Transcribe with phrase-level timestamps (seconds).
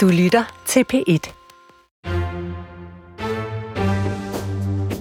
[0.00, 1.32] Du lytter til P1.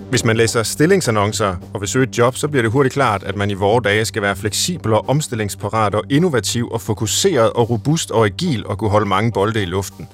[0.09, 3.35] Hvis man læser stillingsannoncer og vil søge et job, så bliver det hurtigt klart, at
[3.35, 8.11] man i vore dage skal være fleksibel og omstillingsparat og innovativ og fokuseret og robust
[8.11, 10.07] og agil og kunne holde mange bolde i luften.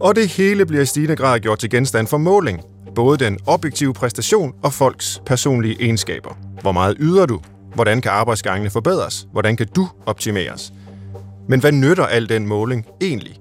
[0.00, 2.60] Og det hele bliver i stigende grad gjort til genstand for måling.
[2.94, 6.38] Både den objektive præstation og folks personlige egenskaber.
[6.62, 7.40] Hvor meget yder du?
[7.74, 9.26] Hvordan kan arbejdsgangene forbedres?
[9.32, 10.72] Hvordan kan du optimeres?
[11.48, 13.40] Men hvad nytter al den måling egentlig?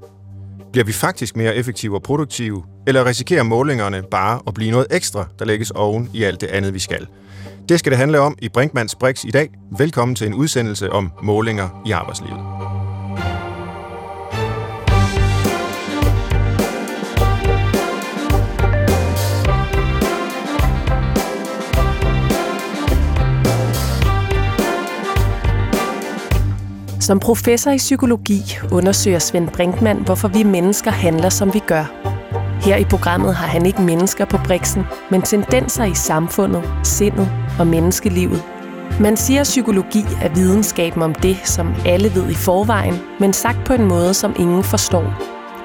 [0.76, 5.28] Bliver vi faktisk mere effektive og produktive, eller risikerer målingerne bare at blive noget ekstra,
[5.40, 7.08] der lægges oven i alt det andet, vi skal?
[7.70, 9.50] Det skal det handle om i Brinkmanns Brix i dag.
[9.78, 12.55] Velkommen til en udsendelse om målinger i arbejdslivet.
[27.06, 28.42] Som professor i psykologi
[28.72, 31.86] undersøger Svend Brinkmann, hvorfor vi mennesker handler, som vi gør.
[32.62, 37.68] Her i programmet har han ikke mennesker på briksen, men tendenser i samfundet, sindet og
[37.68, 38.44] menneskelivet.
[39.00, 43.66] Man siger, at psykologi er videnskaben om det, som alle ved i forvejen, men sagt
[43.66, 45.14] på en måde, som ingen forstår.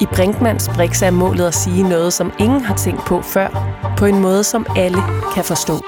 [0.01, 3.49] I Brinkmanns Brix er målet at sige noget, som ingen har tænkt på før,
[3.99, 4.99] på en måde, som alle
[5.35, 5.85] kan forstå.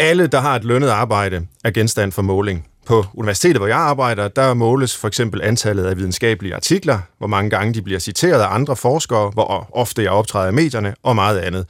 [0.00, 2.71] Alle, der har et lønnet arbejde, er genstand for måling.
[2.86, 7.50] På universitetet, hvor jeg arbejder, der måles for eksempel antallet af videnskabelige artikler, hvor mange
[7.50, 11.38] gange de bliver citeret af andre forskere, hvor ofte jeg optræder i medierne og meget
[11.38, 11.66] andet.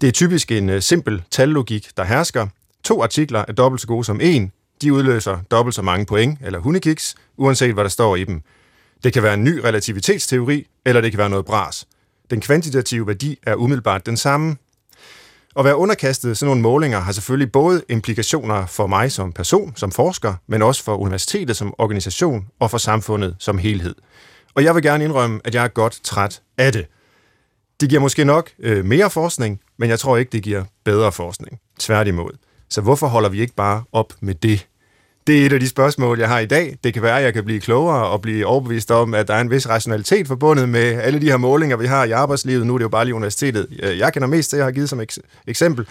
[0.00, 2.46] Det er typisk en øh, simpel tallogik, der hersker.
[2.84, 4.52] To artikler er dobbelt så gode som en.
[4.82, 8.42] De udløser dobbelt så mange point eller hundekiks, uanset hvad der står i dem.
[9.04, 11.86] Det kan være en ny relativitetsteori, eller det kan være noget bras.
[12.30, 14.56] Den kvantitative værdi er umiddelbart den samme,
[15.58, 19.92] at være underkastet sådan nogle målinger har selvfølgelig både implikationer for mig som person, som
[19.92, 23.94] forsker, men også for universitetet som organisation og for samfundet som helhed.
[24.54, 26.86] Og jeg vil gerne indrømme, at jeg er godt træt af det.
[27.80, 31.58] Det giver måske nok øh, mere forskning, men jeg tror ikke, det giver bedre forskning.
[31.78, 32.30] Tværtimod.
[32.70, 34.66] Så hvorfor holder vi ikke bare op med det?
[35.26, 36.76] Det er et af de spørgsmål, jeg har i dag.
[36.84, 39.40] Det kan være, at jeg kan blive klogere og blive overbevist om, at der er
[39.40, 42.66] en vis rationalitet forbundet med alle de her målinger, vi har i arbejdslivet.
[42.66, 44.88] Nu er det jo bare lige universitetet, øh, jeg kender mest til, jeg har givet
[44.88, 45.00] som
[45.46, 45.86] eksempel.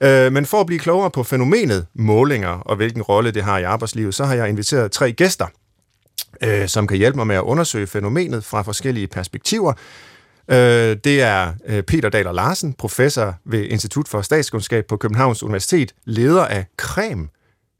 [0.00, 3.62] Øh, men for at blive klogere på fænomenet målinger og hvilken rolle det har i
[3.62, 5.46] arbejdslivet, så har jeg inviteret tre gæster,
[6.44, 9.72] øh, som kan hjælpe mig med at undersøge fænomenet fra forskellige perspektiver.
[11.04, 11.52] Det er
[11.86, 17.28] Peter Daler Larsen, professor ved Institut for Statskundskab på Københavns Universitet, leder af KREM,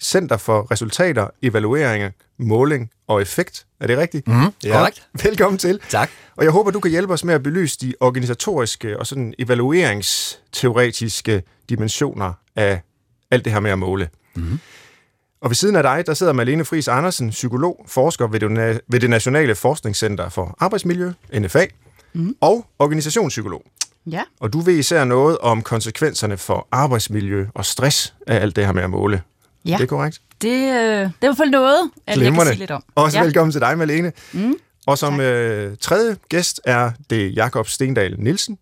[0.02, 3.66] Center for Resultater, Evalueringer, Måling og Effekt.
[3.80, 4.28] Er det rigtigt?
[4.28, 4.78] Mm, ja.
[4.78, 5.08] Korrekt.
[5.24, 5.80] Velkommen til.
[5.88, 6.10] Tak.
[6.36, 11.42] Og jeg håber, du kan hjælpe os med at belyse de organisatoriske og sådan evalueringsteoretiske
[11.68, 12.80] dimensioner af
[13.30, 14.08] alt det her med at måle.
[14.34, 14.58] Mm.
[15.40, 19.00] Og ved siden af dig, der sidder Malene Friis Andersen, psykolog, forsker ved det, ved
[19.00, 21.66] det Nationale Forskningscenter for Arbejdsmiljø, NFA,
[22.12, 22.36] mm.
[22.40, 23.62] og organisationspsykolog.
[24.06, 24.22] Ja.
[24.40, 28.72] Og du ved især noget om konsekvenserne for arbejdsmiljø og stress af alt det her
[28.72, 29.22] med at måle.
[29.64, 29.76] Ja.
[29.76, 30.20] Det er korrekt.
[30.42, 32.84] Det, øh, det er i hvert fald noget, at jeg kan sige lidt om.
[32.94, 33.24] Også ja.
[33.24, 34.12] velkommen til dig, Malene.
[34.32, 34.54] Mm.
[34.86, 38.58] Og som øh, tredje gæst er det Jakob Stendal Nielsen,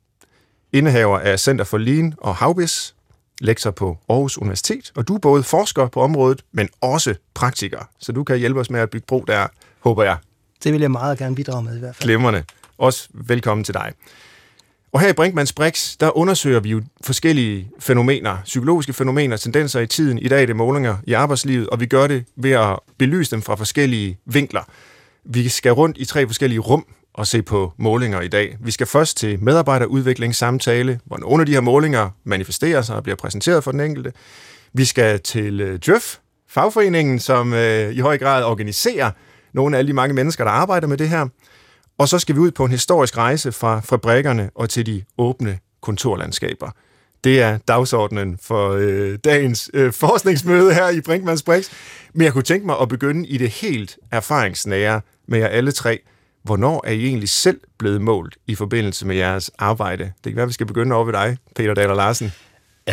[0.73, 2.95] indehaver af Center for Lean og Havbis,
[3.41, 8.13] lektor på Aarhus Universitet, og du er både forsker på området, men også praktiker, så
[8.13, 9.47] du kan hjælpe os med at bygge bro der,
[9.81, 10.17] håber jeg.
[10.65, 12.07] Det vil jeg meget gerne bidrage med i hvert fald.
[12.07, 12.45] Glemmerne.
[12.79, 13.93] Også velkommen til dig.
[14.93, 19.87] Og her i Brinkmanns Brix, der undersøger vi jo forskellige fænomener, psykologiske fænomener, tendenser i
[19.87, 20.19] tiden.
[20.19, 23.43] I dag er det målinger i arbejdslivet, og vi gør det ved at belyse dem
[23.43, 24.63] fra forskellige vinkler.
[25.25, 26.85] Vi skal rundt i tre forskellige rum
[27.15, 28.57] og se på målinger i dag.
[28.61, 33.17] Vi skal først til medarbejderudviklingssamtale, hvor nogle af de her målinger manifesterer sig og bliver
[33.17, 34.13] præsenteret for den enkelte.
[34.73, 36.17] Vi skal til øh, Djøf,
[36.49, 39.11] fagforeningen, som øh, i høj grad organiserer
[39.53, 41.27] nogle af alle de mange mennesker, der arbejder med det her.
[42.01, 45.59] Og så skal vi ud på en historisk rejse fra fabrikkerne og til de åbne
[45.83, 46.71] kontorlandskaber.
[47.25, 51.71] Det er dagsordenen for øh, dagens øh, forskningsmøde her i Brinkmanns Brix.
[52.13, 56.01] Men jeg kunne tænke mig at begynde i det helt erfaringsnære med jer alle tre.
[56.43, 60.05] Hvornår er I egentlig selv blevet målt i forbindelse med jeres arbejde?
[60.05, 62.33] Det kan være, vi skal begynde over ved dig, Peter Daler Larsen.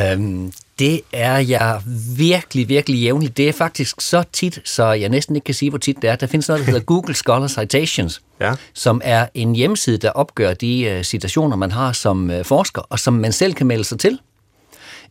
[0.02, 1.82] Øhm, det er jeg
[2.18, 3.38] virkelig, virkelig jævnligt.
[3.38, 6.16] Det er faktisk så tit, så jeg næsten ikke kan sige, hvor tit det er.
[6.16, 8.54] Der findes noget, der hedder Google Scholar Citations, ja.
[8.74, 13.00] som er en hjemmeside, der opgør de uh, citationer, man har som uh, forsker, og
[13.00, 14.20] som man selv kan melde sig til.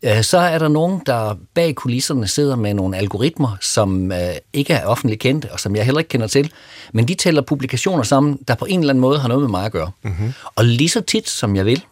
[0.02, 4.16] Uh, så er der nogen, der bag kulisserne sidder med nogle algoritmer, som uh,
[4.52, 6.52] ikke er offentligt kendte, og som jeg heller ikke kender til.
[6.92, 9.64] Men de tæller publikationer sammen, der på en eller anden måde har noget med mig
[9.64, 9.90] at gøre.
[10.02, 10.32] Mm-hmm.
[10.54, 11.84] Og lige så tit, som jeg vil,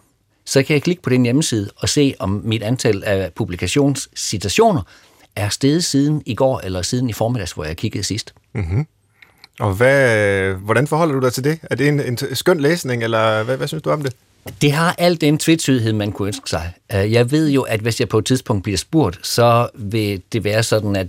[0.44, 4.82] så kan jeg klikke på den hjemmeside og se, om mit antal af publikationscitationer
[5.36, 8.34] er steget siden i går eller siden i formiddags, hvor jeg kiggede sidst.
[8.54, 8.86] Mm-hmm.
[9.60, 11.58] Og hvad, hvordan forholder du dig til det?
[11.62, 14.12] Er det en, en skøn læsning, eller hvad, hvad synes du om det?
[14.62, 16.72] Det har alt den tvetydighed, man kunne ønske sig.
[16.94, 20.44] Øh, jeg ved jo, at hvis jeg på et tidspunkt bliver spurgt, så vil det
[20.44, 21.06] være sådan, at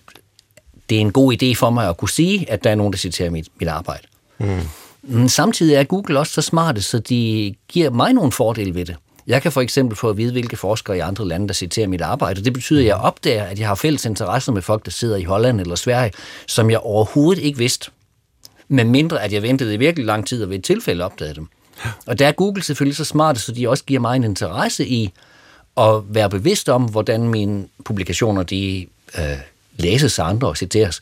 [0.89, 2.97] det er en god idé for mig at kunne sige, at der er nogen, der
[2.97, 4.07] citerer mit, mit arbejde.
[4.38, 5.27] Mm.
[5.27, 8.95] Samtidig er Google også så smarte, så de giver mig nogle fordele ved det.
[9.27, 12.01] Jeg kan for eksempel få at vide, hvilke forskere i andre lande, der citerer mit
[12.01, 12.44] arbejde.
[12.44, 15.24] Det betyder, at jeg opdager, at jeg har fælles interesser med folk, der sidder i
[15.24, 16.12] Holland eller Sverige,
[16.48, 17.92] som jeg overhovedet ikke vidste.
[18.68, 21.48] Men mindre, at jeg ventede i virkelig lang tid og ved et tilfælde opdagede dem.
[22.06, 25.12] Og der er Google selvfølgelig så smart, så de også giver mig en interesse i
[25.77, 28.86] at være bevidst om, hvordan mine publikationer de,
[29.18, 29.24] øh,
[29.77, 31.01] læses af andre og citeres.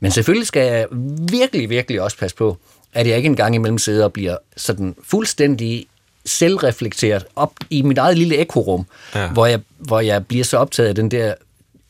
[0.00, 0.86] Men selvfølgelig skal jeg
[1.30, 2.56] virkelig, virkelig også passe på,
[2.92, 5.86] at jeg ikke engang imellem sidder og bliver sådan fuldstændig
[6.26, 9.28] selvreflekteret op i mit eget lille ekorum, ja.
[9.28, 11.34] hvor, jeg, hvor jeg bliver så optaget af den der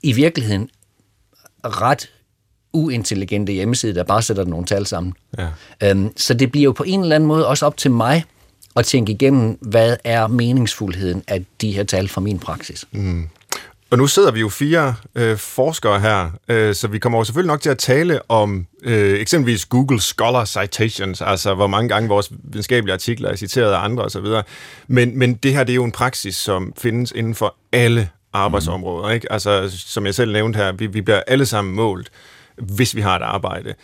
[0.02, 0.70] i virkeligheden
[1.64, 2.10] ret
[2.72, 5.14] uintelligente hjemmeside, der bare sætter nogle tal sammen.
[5.38, 5.48] Ja.
[5.82, 8.24] Øhm, så det bliver jo på en eller anden måde også op til mig
[8.76, 12.84] at tænke igennem, hvad er meningsfuldheden af de her tal fra min praksis.
[12.92, 13.28] Mm.
[13.90, 17.52] Og nu sidder vi jo fire øh, forskere her, øh, så vi kommer jo selvfølgelig
[17.52, 22.32] nok til at tale om øh, eksempelvis Google Scholar Citations, altså hvor mange gange vores
[22.44, 24.26] videnskabelige artikler er citeret af andre osv.
[24.88, 29.08] Men, men det her det er jo en praksis, som findes inden for alle arbejdsområder.
[29.08, 29.14] Mm.
[29.14, 29.32] Ikke?
[29.32, 32.10] Altså, som jeg selv nævnte her, vi, vi bliver alle sammen målt,
[32.58, 33.74] hvis vi har et arbejde.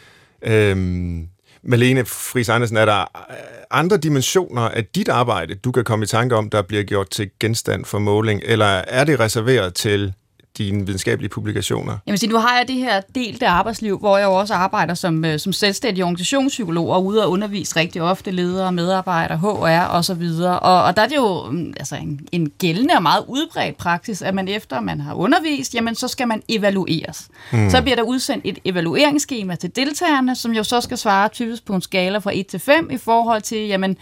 [0.42, 1.28] Øhm,
[1.68, 3.36] Malene Friis Andersen, er der øh,
[3.70, 7.30] andre dimensioner af dit arbejde, du kan komme i tanke om, der bliver gjort til
[7.40, 10.14] genstand for måling, eller er det reserveret til
[10.58, 11.98] dine videnskabelige publikationer?
[12.06, 15.38] Jamen, nu har jeg det her delte arbejdsliv, hvor jeg jo også arbejder som, øh,
[15.38, 20.60] som selvstændig organisationspsykolog og ude og undervise rigtig ofte ledere, medarbejdere, HR og så videre.
[20.60, 24.22] Og, og der er det jo mm, altså en, en gældende og meget udbredt praksis,
[24.22, 27.28] at man efter man har undervist, jamen så skal man evalueres.
[27.52, 27.70] Mm.
[27.70, 31.74] Så bliver der udsendt et evalueringsskema til deltagerne, som jo så skal svare typisk på
[31.74, 33.96] en skala fra 1 til 5 i forhold til, jamen,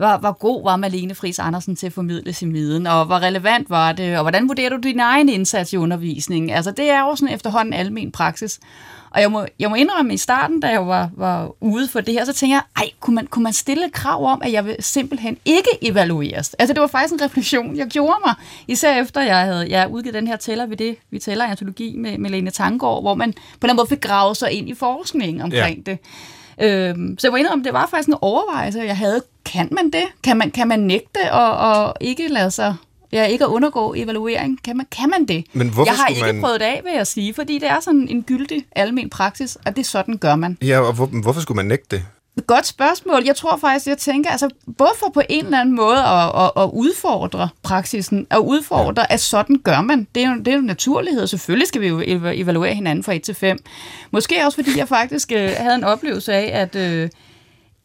[0.00, 3.70] hvor, hvor god var Malene Friis Andersen til at formidle sin viden, og hvor relevant
[3.70, 6.50] var det, og hvordan vurderer du din egen indsats i undervisningen?
[6.50, 8.60] Altså, det er jo sådan efterhånden almen praksis.
[9.10, 12.14] Og jeg må, jeg må indrømme, i starten, da jeg var, var ude for det
[12.14, 14.76] her, så tænkte jeg, ej, kunne man, kunne man stille krav om, at jeg vil
[14.80, 16.54] simpelthen ikke evalueres?
[16.54, 18.34] Altså, det var faktisk en refleksion, jeg gjorde mig,
[18.68, 22.18] især efter jeg havde jeg udgivet den her tæller ved det, vi tæller antologi med,
[22.18, 25.82] med Lene Tangård, hvor man på den måde fik gravet sig ind i forskningen omkring
[25.86, 25.90] ja.
[25.90, 25.98] det.
[26.62, 29.22] Øhm, så jeg var inde om, det var faktisk en overvejelse, jeg havde.
[29.44, 30.04] Kan man det?
[30.24, 32.76] Kan man, kan man nægte og, og ikke lade sig
[33.12, 34.62] Ja, ikke at undergå evaluering.
[34.64, 35.44] Kan man, kan man det?
[35.52, 36.40] Men hvorfor jeg har ikke man...
[36.40, 39.76] prøvet det af, vil jeg sige, fordi det er sådan en gyldig almen praksis, og
[39.76, 40.58] det er sådan gør man.
[40.62, 42.04] Ja, og hvor, hvorfor skulle man nægte det?
[42.46, 43.22] Godt spørgsmål.
[43.24, 44.48] Jeg tror faktisk, jeg tænker, altså,
[44.78, 49.14] både for på en eller anden måde at, at, at udfordre praksisen, at udfordre, ja.
[49.14, 50.06] at sådan gør man.
[50.14, 51.26] Det er, jo, det er jo naturlighed.
[51.26, 53.58] Selvfølgelig skal vi jo evaluere hinanden fra 1 til 5.
[54.10, 56.76] Måske også, fordi jeg faktisk øh, havde en oplevelse af, at...
[56.76, 57.08] Øh,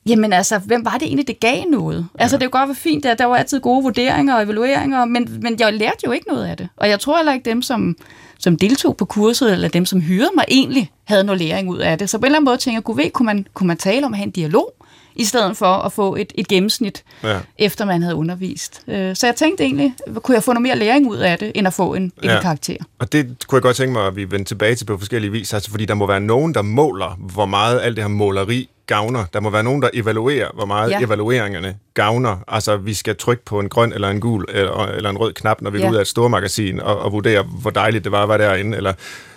[0.09, 2.07] Jamen altså, hvem var det egentlig, det gav noget?
[2.17, 2.23] Ja.
[2.23, 5.37] Altså, det kunne godt være fint, at der var altid gode vurderinger og evalueringer, men,
[5.41, 6.69] men jeg lærte jo ikke noget af det.
[6.77, 7.95] Og jeg tror heller ikke dem, som,
[8.39, 11.97] som deltog på kurset, eller dem, som hyrede mig, egentlig havde noget læring ud af
[11.97, 12.09] det.
[12.09, 14.13] Så på en eller anden måde tænker jeg, kunne, kunne, man, kunne man tale om
[14.13, 14.73] at have en dialog,
[15.15, 17.39] i stedet for at få et, et gennemsnit, ja.
[17.57, 18.81] efter man havde undervist.
[18.87, 19.93] Øh, så jeg tænkte egentlig,
[20.23, 22.41] kunne jeg få noget mere læring ud af det, end at få en, en ja.
[22.41, 22.75] karakter.
[22.99, 25.53] Og det kunne jeg godt tænke mig, at vi vender tilbage til på forskellige vis,
[25.53, 29.25] altså fordi der må være nogen, der måler, hvor meget alt det her måleri gavner.
[29.33, 30.99] Der må være nogen, der evaluerer, hvor meget ja.
[31.01, 32.37] evalueringerne gavner.
[32.47, 35.61] Altså, vi skal trykke på en grøn eller en gul eller, eller en rød knap,
[35.61, 35.83] når vi ja.
[35.83, 38.77] går ud af et stormagasin og, og vurdere, hvor dejligt det var at være derinde,
[38.77, 38.93] eller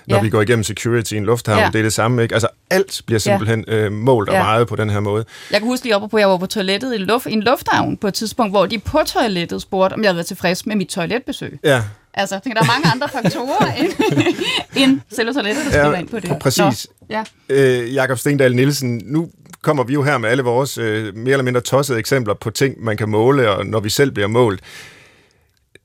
[0.08, 0.22] når ja.
[0.22, 1.66] vi går igennem security i en lufthavn, ja.
[1.66, 2.34] det er det samme, ikke?
[2.34, 3.76] Altså, alt bliver simpelthen ja.
[3.76, 4.42] øh, målt og ja.
[4.42, 5.24] vejet på den her måde.
[5.50, 7.42] Jeg kan huske lige op på, at jeg var på toilettet i, luft, i en
[7.42, 10.76] lufthavn på et tidspunkt, hvor de på toilettet spurgte, om jeg havde været tilfreds med
[10.76, 11.58] mit toiletbesøg.
[11.64, 11.82] Ja.
[12.14, 13.92] Altså, jeg tænker, der er mange andre faktorer end,
[14.82, 16.38] end selve toilettet, der spiller ja, ind på det.
[16.40, 16.88] Præcis.
[16.97, 17.24] Nå, ja.
[17.48, 19.28] øh, Jakob Stendal Nielsen, nu
[19.62, 22.84] kommer vi jo her med alle vores øh, mere eller mindre tossede eksempler på ting,
[22.84, 24.60] man kan måle, og når vi selv bliver målt.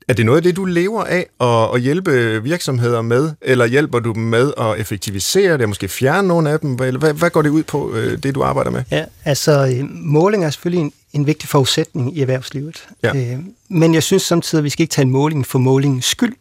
[0.07, 3.99] Er det noget af det, du lever af at, at hjælpe virksomheder med, eller hjælper
[3.99, 6.79] du dem med at effektivisere det, måske fjerne nogle af dem?
[6.81, 8.83] Eller hvad, hvad går det ud på, øh, det du arbejder med?
[8.91, 12.87] Ja, altså øh, måling er selvfølgelig en, en vigtig forudsætning i erhvervslivet.
[13.03, 13.15] Ja.
[13.15, 13.39] Øh,
[13.69, 16.35] men jeg synes samtidig, at vi skal ikke tage en måling for målingens skyld.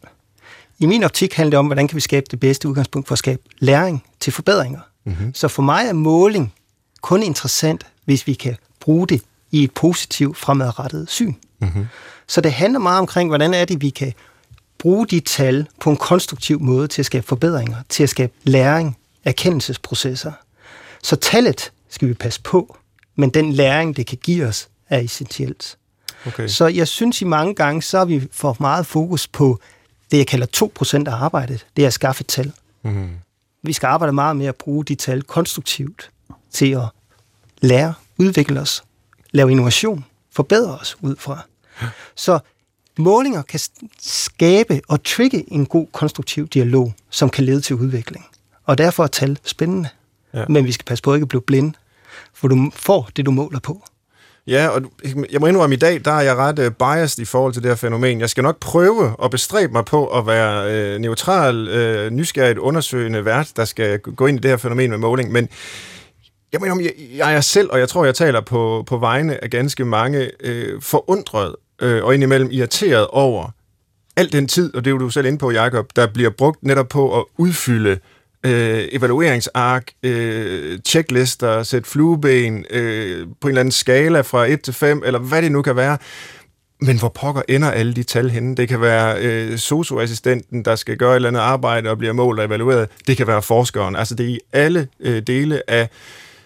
[0.79, 3.19] I min optik handler det om, hvordan kan vi skabe det bedste udgangspunkt for at
[3.19, 4.79] skabe læring til forbedringer.
[5.05, 5.33] Mm-hmm.
[5.33, 6.53] Så for mig er måling
[7.01, 11.33] kun interessant, hvis vi kan bruge det i et positivt fremadrettet syn.
[11.59, 11.85] Mm-hmm.
[12.27, 14.13] Så det handler meget omkring, hvordan er det, vi kan
[14.79, 18.97] bruge de tal på en konstruktiv måde til at skabe forbedringer, til at skabe læring,
[19.25, 20.31] erkendelsesprocesser.
[21.03, 22.77] Så tallet skal vi passe på,
[23.15, 25.77] men den læring, det kan give os, er essentielt.
[26.27, 26.47] Okay.
[26.47, 29.59] Så jeg synes i mange gange, så har vi for meget fokus på
[30.13, 30.47] det, jeg kalder
[31.05, 31.65] 2% af arbejdet.
[31.75, 32.51] Det er at skaffe tal.
[32.83, 33.09] Mm.
[33.63, 36.11] Vi skal arbejde meget med at bruge de tal konstruktivt
[36.51, 36.85] til at
[37.61, 38.83] lære, udvikle os,
[39.31, 41.45] lave innovation, forbedre os ud fra.
[42.15, 42.39] Så
[42.97, 43.59] målinger kan
[43.99, 48.25] skabe og trigge en god konstruktiv dialog, som kan lede til udvikling.
[48.65, 49.89] Og derfor er tal spændende.
[50.33, 50.45] Ja.
[50.49, 51.73] Men vi skal passe på ikke at blive blinde,
[52.33, 53.83] for du får det, du måler på.
[54.47, 54.81] Ja, og
[55.31, 57.71] jeg må indrømme, i dag, der er jeg ret uh, biased i forhold til det
[57.71, 58.19] her fænomen.
[58.19, 62.59] Jeg skal nok prøve at bestræbe mig på at være uh, neutral, øh, uh, nysgerrigt
[62.59, 65.49] undersøgende vært, der skal gå ind i det her fænomen med måling, men
[66.51, 69.43] jeg, må indrømme, jeg, jeg er selv, og jeg tror, jeg taler på, på vegne
[69.43, 73.49] af ganske mange, uh, forundret uh, og indimellem irriteret over
[74.15, 76.63] al den tid, og det er jo du selv inde på, Jacob, der bliver brugt
[76.63, 77.97] netop på at udfylde øh,
[78.43, 85.03] evalueringsark, øh, checklister, sætte flueben øh, på en eller anden skala fra 1 til 5,
[85.05, 85.97] eller hvad det nu kan være.
[86.81, 88.55] Men hvor pokker ender alle de tal henne?
[88.55, 92.39] Det kan være øh, socioassistenten, der skal gøre et eller andet arbejde og bliver målt
[92.39, 92.89] og evalueret.
[93.07, 93.95] Det kan være forskeren.
[93.95, 95.89] Altså det er i alle øh, dele af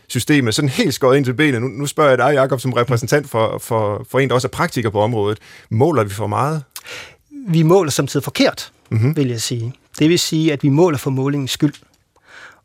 [0.08, 1.62] systemet, sådan helt skåret ind til benet.
[1.62, 4.50] Nu, nu spørger jeg dig, Jacob, som repræsentant for, for, for en, der også er
[4.50, 5.40] praktiker på området.
[5.70, 6.64] Måler vi for meget?
[7.48, 9.16] Vi måler samtidig forkert, mm-hmm.
[9.16, 9.74] vil jeg sige.
[10.00, 11.74] Det vil sige, at vi måler for målingens skyld.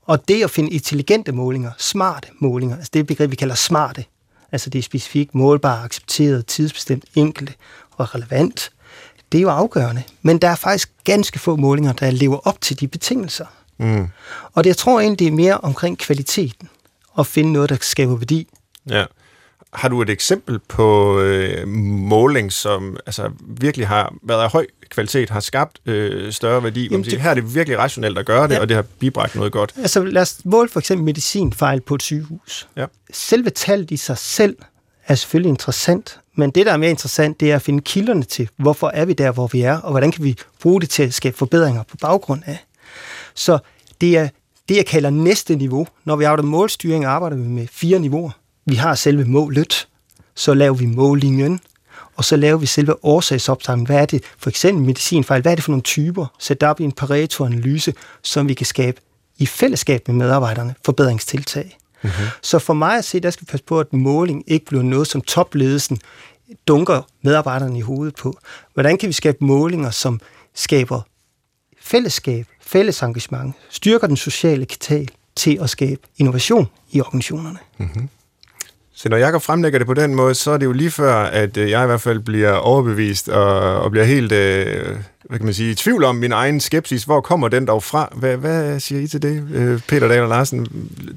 [0.06, 3.54] Og det at finde intelligente målinger, smarte målinger, altså det er et begreb, vi kalder
[3.54, 4.04] smarte,
[4.52, 7.54] altså det er specifikt målbare, accepteret, tidsbestemt, enkelte
[7.96, 8.72] og relevant,
[9.32, 10.02] det er jo afgørende.
[10.22, 13.46] Men der er faktisk ganske få målinger, der lever op til de betingelser.
[13.78, 14.08] Mm.
[14.52, 16.68] Og det, jeg tror egentlig, det er mere omkring kvaliteten,
[17.12, 18.48] og finde noget, der skaber værdi.
[18.88, 19.04] Ja.
[19.72, 25.30] Har du et eksempel på øh, måling, som altså, virkelig har været af høj kvalitet,
[25.30, 26.88] har skabt øh, større værdi?
[26.90, 28.60] Jamen, det, her er det virkelig rationelt at gøre det, ja.
[28.60, 29.74] og det har bibragt noget godt.
[29.78, 32.68] Altså lad os måle for eksempel medicinfejl på et sygehus.
[32.76, 32.86] Ja.
[33.12, 34.56] Selve tallet i sig selv
[35.06, 38.48] er selvfølgelig interessant, men det, der er mere interessant, det er at finde kilderne til,
[38.56, 41.14] hvorfor er vi der, hvor vi er, og hvordan kan vi bruge det til at
[41.14, 42.64] skabe forbedringer på baggrund af.
[43.34, 43.58] Så
[44.00, 44.28] det er
[44.68, 45.86] det, jeg kalder næste niveau.
[46.04, 48.30] Når vi arbejder målstyring, arbejder vi med fire niveauer.
[48.64, 49.88] Vi har selve målet,
[50.34, 51.60] så laver vi mållinjen,
[52.16, 53.86] og så laver vi selve årsagsopsamlingen.
[53.86, 55.42] Hvad er det for eksempel medicinfejl?
[55.42, 56.26] Hvad er det for nogle typer?
[56.38, 59.00] Sæt op i en Pareto-analyse, som vi kan skabe
[59.38, 61.78] i fællesskab med medarbejderne forbedringstiltag.
[62.02, 62.26] Mm-hmm.
[62.42, 65.08] Så for mig at se, der skal vi passe på, at måling ikke bliver noget,
[65.08, 65.98] som topledelsen
[66.68, 68.38] dunker medarbejderne i hovedet på.
[68.74, 70.20] Hvordan kan vi skabe målinger, som
[70.54, 71.00] skaber
[71.80, 77.58] fællesskab, fælles engagement, styrker den sociale kapital til at skabe innovation i organisationerne?
[77.78, 78.08] Mm-hmm.
[78.94, 81.56] Så når Jacob fremlægger det på den måde, så er det jo lige før, at
[81.56, 85.54] øh, jeg i hvert fald bliver overbevist og, og bliver helt, øh, hvad kan man
[85.54, 87.04] sige, i tvivl om min egen skepsis.
[87.04, 88.12] Hvor kommer den dog fra?
[88.16, 90.66] Hvad, hvad siger I til det, øh, Peter Dahl og Larsen?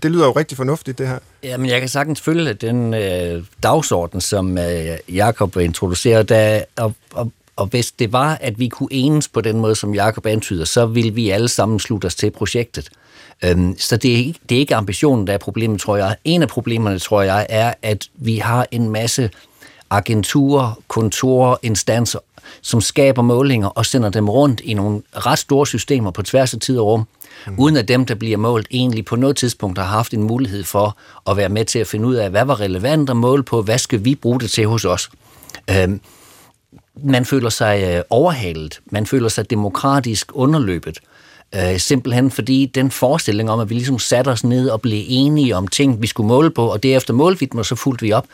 [0.03, 1.19] Det lyder jo rigtig fornuftigt, det her.
[1.43, 7.31] Jamen, jeg kan sagtens følge den øh, dagsorden, som øh, Jacob introducerer, da, og, og
[7.57, 10.85] og hvis det var, at vi kunne enes på den måde, som Jacob antyder, så
[10.85, 12.89] ville vi alle sammen slutte os til projektet.
[13.43, 16.15] Øhm, så det er, ikke, det er ikke ambitionen, der er problemet, tror jeg.
[16.23, 19.29] En af problemerne, tror jeg, er, at vi har en masse
[19.89, 22.19] agenturer, kontorer, instanser,
[22.61, 26.59] som skaber målinger og sender dem rundt i nogle ret store systemer på tværs af
[26.59, 27.07] tid og rum,
[27.47, 27.59] mm.
[27.59, 30.97] uden at dem, der bliver målt, egentlig på noget tidspunkt har haft en mulighed for
[31.29, 33.77] at være med til at finde ud af, hvad var relevant at måle på, hvad
[33.77, 35.09] skal vi bruge det til hos os.
[35.71, 36.01] Øhm,
[37.03, 40.99] man føler sig øh, overhalet, man føler sig demokratisk underløbet,
[41.55, 45.55] Øh, simpelthen fordi den forestilling om, at vi ligesom satte os ned og blev enige
[45.55, 48.11] om ting, vi skulle måle på, og derefter målte vi dem, og så fulgte vi
[48.11, 48.25] op,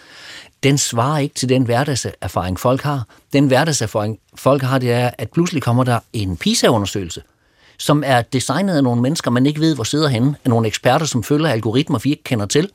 [0.63, 3.06] den svarer ikke til den hverdagserfaring, folk har.
[3.34, 7.22] Den hverdagserfaring, folk har, det er, at pludselig kommer der en PISA-undersøgelse,
[7.77, 11.06] som er designet af nogle mennesker, man ikke ved, hvor sidder henne, af nogle eksperter,
[11.06, 12.70] som følger algoritmer, vi ikke kender til.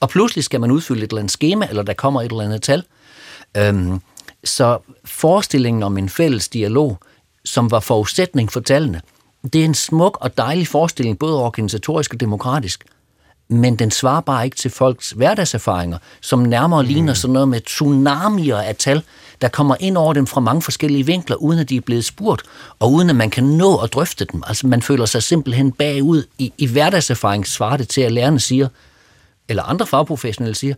[0.00, 2.62] Og pludselig skal man udfylde et eller andet schema, eller der kommer et eller andet
[2.62, 2.84] tal.
[3.56, 4.00] Øhm,
[4.44, 6.98] så forestillingen om en fælles dialog,
[7.44, 9.00] som var forudsætning for tallene,
[9.42, 12.84] det er en smuk og dejlig forestilling, både organisatorisk og demokratisk,
[13.48, 16.88] men den svarer bare ikke til folks hverdagserfaringer, som nærmere mm.
[16.88, 19.02] ligner sådan noget med tsunamier af tal,
[19.40, 22.42] der kommer ind over dem fra mange forskellige vinkler, uden at de er blevet spurgt,
[22.78, 24.42] og uden at man kan nå at drøfte dem.
[24.46, 26.22] Altså man føler sig simpelthen bagud.
[26.38, 28.68] I, i hverdagserfaring svarer det til, at lærerne siger,
[29.48, 30.74] eller andre fagprofessionelle siger,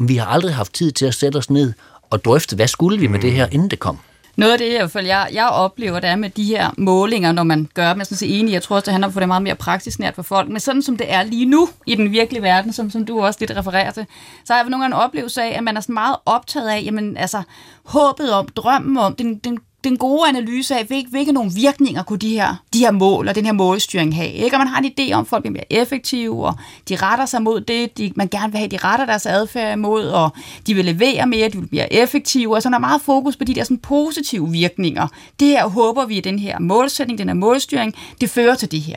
[0.00, 1.72] vi har aldrig haft tid til at sætte os ned
[2.10, 3.98] og drøfte, hvad skulle vi med det her, inden det kom.
[4.36, 7.68] Noget af det, jeg, jeg, jeg oplever, det er med de her målinger, når man
[7.74, 9.28] gør dem, jeg er sådan enig, jeg tror også, det handler om at få det
[9.28, 12.12] meget mere praktisk nært for folk, men sådan som det er lige nu i den
[12.12, 14.06] virkelige verden, som, som du også lidt refererer til,
[14.44, 16.82] så har jeg nogle gange en oplevelse af, at man er sådan meget optaget af,
[16.84, 17.42] jamen altså,
[17.84, 22.28] håbet om, drømmen om, den, den den gode analyse af, hvilke nogle virkninger kunne de
[22.28, 24.32] her, de her mål og den her målstyring have.
[24.32, 24.56] Ikke?
[24.56, 26.54] Og man har en idé om, at folk bliver mere effektive, og
[26.88, 30.08] de retter sig mod det, de, man gerne vil have, de retter deres adfærd imod,
[30.08, 30.30] og
[30.66, 33.44] de vil levere mere, de vil blive effektive, og så er der meget fokus på
[33.44, 35.08] de der sådan, positive virkninger.
[35.40, 38.80] Det her håber vi, at den her målsætning, den her målstyring, det fører til det
[38.80, 38.96] her.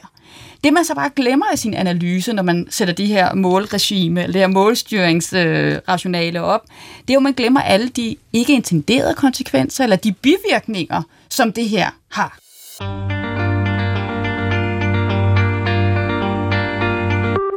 [0.68, 4.34] Det man så bare glemmer i sin analyse, når man sætter de her målregime, eller
[4.34, 6.62] det her målstyringsrationale op,
[7.02, 11.54] det er jo, at man glemmer alle de ikke intenderede konsekvenser, eller de bivirkninger, som
[11.54, 12.38] det her har.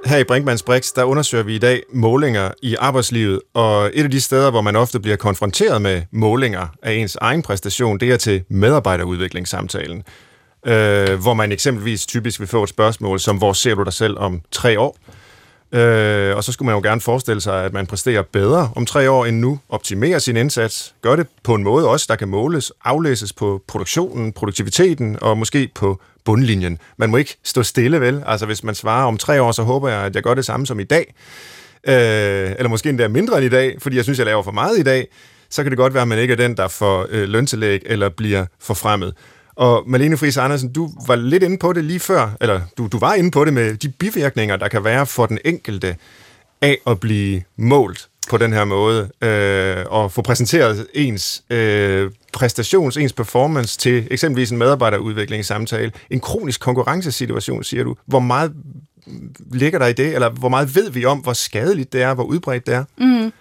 [0.09, 4.11] Her i Brinkmanns Brix, der undersøger vi i dag målinger i arbejdslivet, og et af
[4.11, 8.17] de steder, hvor man ofte bliver konfronteret med målinger af ens egen præstation, det er
[8.17, 10.03] til medarbejderudviklingssamtalen,
[10.67, 14.19] øh, hvor man eksempelvis typisk vil få et spørgsmål som, hvor ser du dig selv
[14.19, 14.97] om tre år?
[15.73, 19.11] Øh, og så skulle man jo gerne forestille sig, at man præsterer bedre om tre
[19.11, 22.73] år end nu, optimerer sin indsats, gør det på en måde også, der kan måles,
[22.85, 26.79] aflæses på produktionen, produktiviteten og måske på bundlinjen.
[26.97, 28.23] Man må ikke stå stille, vel?
[28.27, 30.67] Altså hvis man svarer om tre år, så håber jeg, at jeg gør det samme
[30.67, 31.15] som i dag.
[31.89, 31.95] Øh,
[32.59, 34.83] eller måske endda mindre end i dag, fordi jeg synes, jeg laver for meget i
[34.83, 35.09] dag.
[35.51, 38.09] Så kan det godt være, at man ikke er den, der får øh, løntillæg eller
[38.09, 39.15] bliver forfremmet.
[39.61, 42.99] Og Malene Friis Andersen, du var lidt inde på det lige før, eller du, du
[42.99, 45.97] var inde på det med de bivirkninger, der kan være for den enkelte
[46.63, 52.97] af at blive målt på den her måde, øh, og få præsenteret ens øh, præstations,
[52.97, 55.93] ens performance til eksempelvis en medarbejderudviklingssamtale.
[56.11, 57.97] En kronisk konkurrencesituation, siger du.
[58.07, 58.53] Hvor meget
[59.53, 62.25] ligger der i det, eller hvor meget ved vi om, hvor skadeligt det er, hvor
[62.25, 62.85] udbredt det er?
[62.99, 63.33] Mm.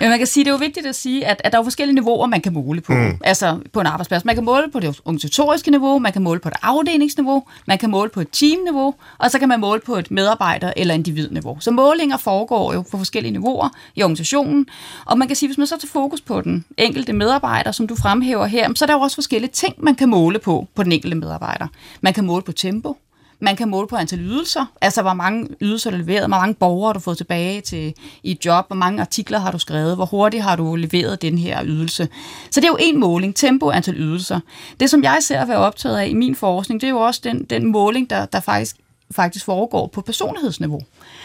[0.00, 1.94] Ja, man kan sige, det er jo vigtigt at sige, at, at der er forskellige
[1.94, 2.92] niveauer, man kan måle på.
[2.92, 3.18] Mm.
[3.24, 4.24] Altså på en arbejdsplads.
[4.24, 7.90] Man kan måle på det organisatoriske niveau, man kan måle på det afdelingsniveau, man kan
[7.90, 11.56] måle på et teamniveau, og så kan man måle på et medarbejder- eller individniveau.
[11.60, 14.66] Så målinger foregår jo på forskellige niveauer i organisationen,
[15.04, 17.96] og man kan sige, hvis man så tager fokus på den enkelte medarbejder, som du
[17.96, 20.92] fremhæver her, så er der jo også forskellige ting, man kan måle på på den
[20.92, 21.66] enkelte medarbejder.
[22.00, 22.96] Man kan måle på tempo,
[23.40, 26.92] man kan måle på antal ydelser, altså hvor mange ydelser du leveret, hvor mange borgere
[26.92, 30.04] du har fået tilbage til i et job, hvor mange artikler har du skrevet, hvor
[30.04, 32.08] hurtigt har du leveret den her ydelse.
[32.50, 34.40] Så det er jo en måling, tempo, antal ydelser.
[34.80, 37.20] Det, som jeg ser at være optaget af i min forskning, det er jo også
[37.24, 38.76] den, den måling, der, der faktisk
[39.10, 40.80] faktisk foregår på personlighedsniveau.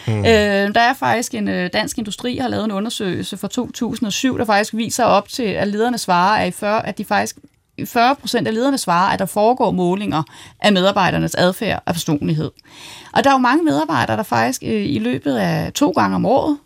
[0.06, 0.18] Mm.
[0.18, 0.24] Øh,
[0.74, 4.74] der er faktisk en øh, dansk industri har lavet en undersøgelse fra 2007, der faktisk
[4.74, 7.36] viser op til, at lederne svarer, at, i 40, at de faktisk
[7.86, 10.22] 40 procent af lederne svarer, at der foregår målinger
[10.60, 12.50] af medarbejdernes adfærd og personlighed.
[13.12, 16.26] Og der er jo mange medarbejdere, der faktisk øh, i løbet af to gange om
[16.26, 16.58] året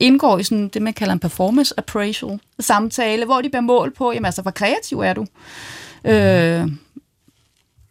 [0.00, 4.12] indgår i sådan det, man kalder en performance appraisal samtale, hvor de bliver mål på,
[4.12, 5.26] jamen altså, hvor kreativ er du?
[6.04, 6.68] Øh,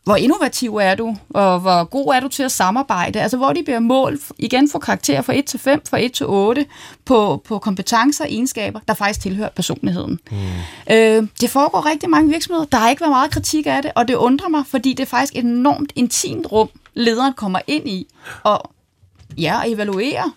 [0.08, 3.22] hvor innovativ er du, og hvor god er du til at samarbejde.
[3.22, 6.26] Altså hvor de bliver mål, igen for karakter fra 1 til 5, fra 1 til
[6.26, 6.66] 8,
[7.06, 10.20] på, på kompetencer og egenskaber, der faktisk tilhører personligheden.
[10.32, 10.38] Mm.
[10.96, 12.66] Øh, det foregår rigtig mange virksomheder.
[12.66, 15.08] Der har ikke været meget kritik af det, og det undrer mig, fordi det er
[15.08, 18.08] faktisk et enormt intimt rum, lederen kommer ind i,
[18.44, 18.72] og
[19.38, 20.36] ja, evaluerer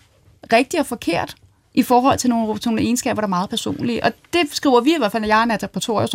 [0.52, 1.34] rigtigt og forkert
[1.74, 4.04] i forhold til nogle, nogle egenskaber, der er meget personlige.
[4.04, 5.66] Og det skriver vi i hvert fald, jeg er Nata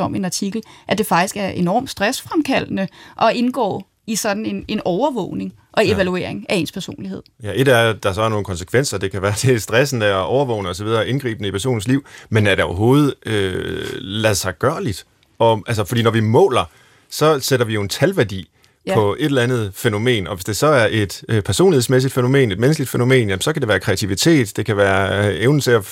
[0.04, 2.88] om i en artikel, at det faktisk er enormt stressfremkaldende
[3.22, 6.54] at indgå i sådan en, en overvågning og evaluering ja.
[6.54, 7.24] af ens personlighed.
[7.44, 8.98] Ja, et er, at der så er nogle konsekvenser.
[8.98, 12.06] Det kan være, det er stressen af at overvågne osv., indgribende i personens liv.
[12.30, 15.06] Men er det overhovedet øh, lade sig gørligt?
[15.40, 16.64] Og, altså, fordi når vi måler,
[17.10, 18.50] så sætter vi jo en talværdi
[18.88, 18.96] ja.
[18.96, 22.60] på et eller andet fænomen, og hvis det så er et øh, personlighedsmæssigt fænomen, et
[22.60, 25.86] menneskeligt fænomen, jamen, så kan det være kreativitet, det kan være øh, evnen til at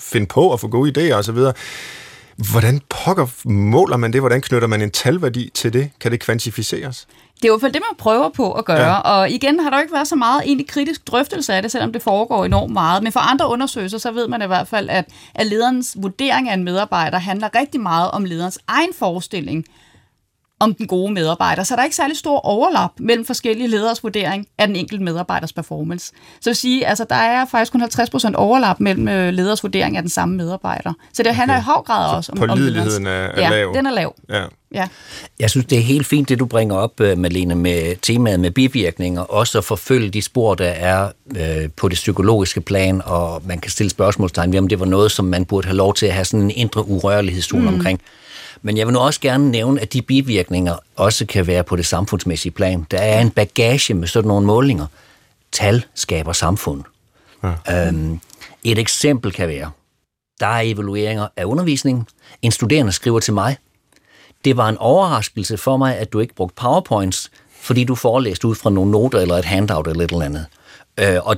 [0.00, 1.38] finde på og få gode idéer osv.,
[2.50, 4.20] Hvordan pokker måler man det?
[4.20, 5.90] Hvordan knytter man en talværdi til det?
[6.00, 7.06] Kan det kvantificeres?
[7.36, 8.94] Det er jo i hvert fald det, man prøver på at gøre.
[8.94, 8.98] Ja.
[8.98, 12.02] Og igen har der ikke været så meget egentlig kritisk drøftelse af det, selvom det
[12.02, 13.02] foregår enormt meget.
[13.02, 15.04] Men for andre undersøgelser, så ved man i hvert fald, at,
[15.34, 19.64] at lederens vurdering af en medarbejder handler rigtig meget om lederens egen forestilling
[20.60, 21.62] om den gode medarbejder.
[21.62, 25.52] Så der er ikke særlig stor overlap mellem forskellige leders vurdering af den enkelte medarbejders
[25.52, 26.12] performance.
[26.40, 30.02] Så vil sige, altså der er faktisk kun 50% overlap mellem øh, leders vurdering af
[30.02, 30.92] den samme medarbejder.
[31.12, 31.62] Så det handler okay.
[31.62, 32.96] i høj grad så også om, om lederens.
[32.96, 33.72] er, er ja, lav.
[33.74, 34.14] den er lav.
[34.28, 34.44] Ja.
[34.74, 34.88] Ja.
[35.40, 38.50] Jeg synes, det er helt fint, det du bringer op, øh, Malene, med temaet med
[38.50, 43.58] bivirkninger, også at forfølge de spor, der er øh, på det psykologiske plan, og man
[43.58, 46.24] kan stille spørgsmålstegn om det var noget, som man burde have lov til at have
[46.24, 47.74] sådan en indre urørlighedszone mm.
[47.74, 48.00] omkring.
[48.66, 51.86] Men jeg vil nu også gerne nævne, at de bivirkninger også kan være på det
[51.86, 52.86] samfundsmæssige plan.
[52.90, 54.86] Der er en bagage med sådan nogle målinger.
[55.52, 56.82] Tal skaber samfund.
[57.42, 57.88] Ja.
[57.88, 58.20] Øhm,
[58.64, 59.70] et eksempel kan være,
[60.40, 62.06] der er evalueringer af undervisningen.
[62.42, 63.56] En studerende skriver til mig,
[64.44, 68.54] det var en overraskelse for mig, at du ikke brugte PowerPoints, fordi du forelæste ud
[68.54, 70.46] fra nogle noter eller et handout eller et eller andet.
[70.98, 71.36] Øh, og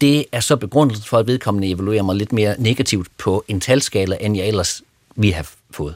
[0.00, 4.16] det er så begrundet for, at vedkommende evaluerer mig lidt mere negativt på en talskala,
[4.20, 4.82] end jeg ellers
[5.16, 5.94] vi have fået.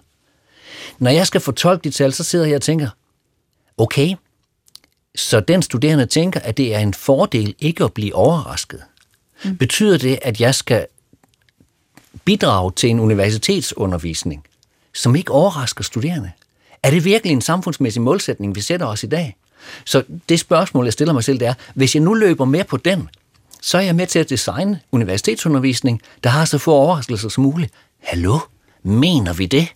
[0.98, 2.88] Når jeg skal fortolke de tal, så sidder jeg og tænker,
[3.76, 4.14] okay,
[5.14, 8.82] så den studerende tænker, at det er en fordel ikke at blive overrasket.
[9.44, 9.56] Mm.
[9.56, 10.86] Betyder det, at jeg skal
[12.24, 14.44] bidrage til en universitetsundervisning,
[14.94, 16.30] som ikke overrasker studerende?
[16.82, 19.36] Er det virkelig en samfundsmæssig målsætning, vi sætter os i dag?
[19.84, 22.76] Så det spørgsmål, jeg stiller mig selv, det er, hvis jeg nu løber med på
[22.76, 23.08] den,
[23.62, 27.72] så er jeg med til at designe universitetsundervisning, der har så få overraskelser som muligt.
[28.02, 28.38] Hallo?
[28.82, 29.68] Mener vi det?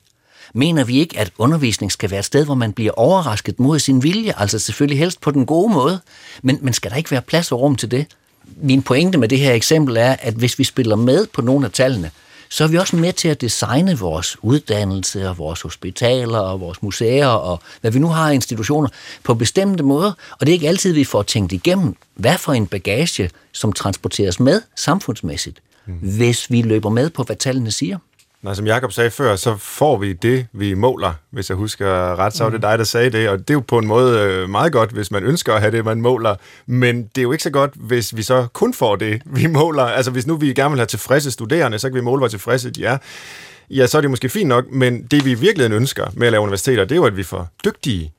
[0.54, 4.02] Mener vi ikke, at undervisning skal være et sted, hvor man bliver overrasket mod sin
[4.02, 6.00] vilje, altså selvfølgelig helst på den gode måde,
[6.42, 8.06] men, men skal der ikke være plads og rum til det?
[8.56, 11.72] Min pointe med det her eksempel er, at hvis vi spiller med på nogle af
[11.72, 12.10] tallene,
[12.48, 16.82] så er vi også med til at designe vores uddannelse og vores hospitaler og vores
[16.82, 18.88] museer og hvad vi nu har af institutioner
[19.22, 20.12] på bestemte måder.
[20.30, 24.40] Og det er ikke altid, vi får tænkt igennem, hvad for en bagage, som transporteres
[24.40, 25.94] med samfundsmæssigt, mm.
[25.94, 27.98] hvis vi løber med på, hvad tallene siger.
[28.42, 31.12] Nej, som Jakob sagde før, så får vi det, vi måler.
[31.30, 32.60] Hvis jeg husker ret, så var det mm.
[32.60, 33.28] dig, der sagde det.
[33.28, 35.72] Og det er jo på en måde øh, meget godt, hvis man ønsker at have
[35.72, 36.34] det, man måler.
[36.66, 39.82] Men det er jo ikke så godt, hvis vi så kun får det, vi måler.
[39.82, 42.70] Altså hvis nu vi gerne vil have tilfredse studerende, så kan vi måle, hvor tilfredse
[42.70, 42.98] de er.
[43.70, 46.42] Ja, så er det måske fint nok, men det vi virkelig ønsker med at lave
[46.42, 48.12] universiteter, det er jo, at vi får dygtige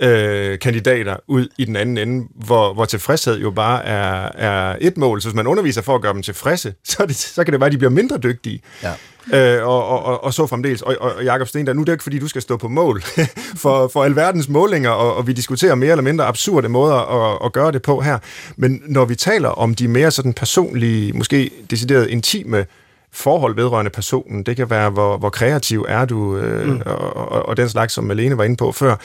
[0.00, 4.96] øh, kandidater ud i den anden ende, hvor, hvor tilfredshed jo bare er, er et
[4.96, 5.20] mål.
[5.20, 7.66] Så hvis man underviser for at gøre dem tilfredse, så, det, så kan det være,
[7.66, 8.60] at de bliver mindre dygtige.
[8.82, 8.92] Ja.
[9.32, 10.82] Øh, og, og, og, og så fremdeles.
[10.82, 13.02] Og, og Jakob Sten, der, nu er det ikke, fordi du skal stå på mål
[13.62, 17.52] for, for alverdens målinger, og, og vi diskuterer mere eller mindre absurde måder at, at
[17.52, 18.18] gøre det på her.
[18.56, 22.66] Men når vi taler om de mere sådan personlige, måske decideret intime
[23.12, 26.82] forhold vedrørende personen, det kan være, hvor, hvor kreativ er du, øh, mm.
[26.86, 28.96] og, og, og den slags, som Malene var inde på før,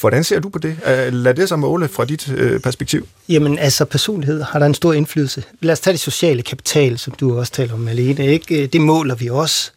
[0.00, 0.78] Hvordan ser du på det?
[1.12, 3.08] Lad det så måle fra dit øh, perspektiv.
[3.28, 5.44] Jamen altså, personlighed har der en stor indflydelse.
[5.60, 8.26] Lad os tage det sociale kapital, som du også taler om, Malene.
[8.26, 8.66] Ikke?
[8.66, 9.70] Det måler vi også.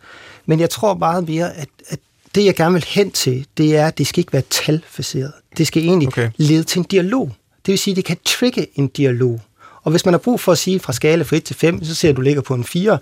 [0.46, 2.00] Men jeg tror meget mere, at, at
[2.36, 5.32] det, jeg gerne vil hen til, det er, at det skal ikke være talfaseret.
[5.58, 6.30] Det skal egentlig okay.
[6.38, 7.32] lede til en dialog.
[7.66, 9.42] Det vil sige, at det kan trigge en dialog.
[9.84, 11.96] Og hvis man har brug for at sige fra skala fra 1 til 5, så
[11.96, 12.98] ser du, at du ligger på en 4,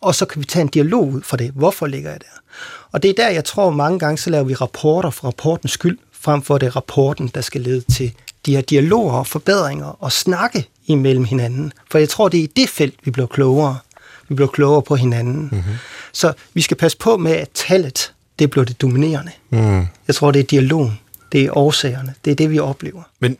[0.00, 1.50] og så kan vi tage en dialog ud fra det.
[1.54, 2.40] Hvorfor ligger jeg der?
[2.92, 5.98] Og det er der, jeg tror, mange gange, så laver vi rapporter for rapportens skyld,
[6.26, 8.12] frem for det er rapporten, der skal lede til
[8.46, 11.72] de her dialoger og forbedringer og snakke imellem hinanden.
[11.90, 13.78] For jeg tror, det er i det felt, vi bliver klogere.
[14.28, 15.48] Vi bliver klogere på hinanden.
[15.52, 15.74] Mm-hmm.
[16.12, 19.32] Så vi skal passe på med, at tallet, det bliver det dominerende.
[19.50, 19.86] Mm.
[20.06, 21.00] Jeg tror, det er dialogen.
[21.32, 22.14] Det er årsagerne.
[22.24, 23.02] Det er det, vi oplever.
[23.20, 23.36] Men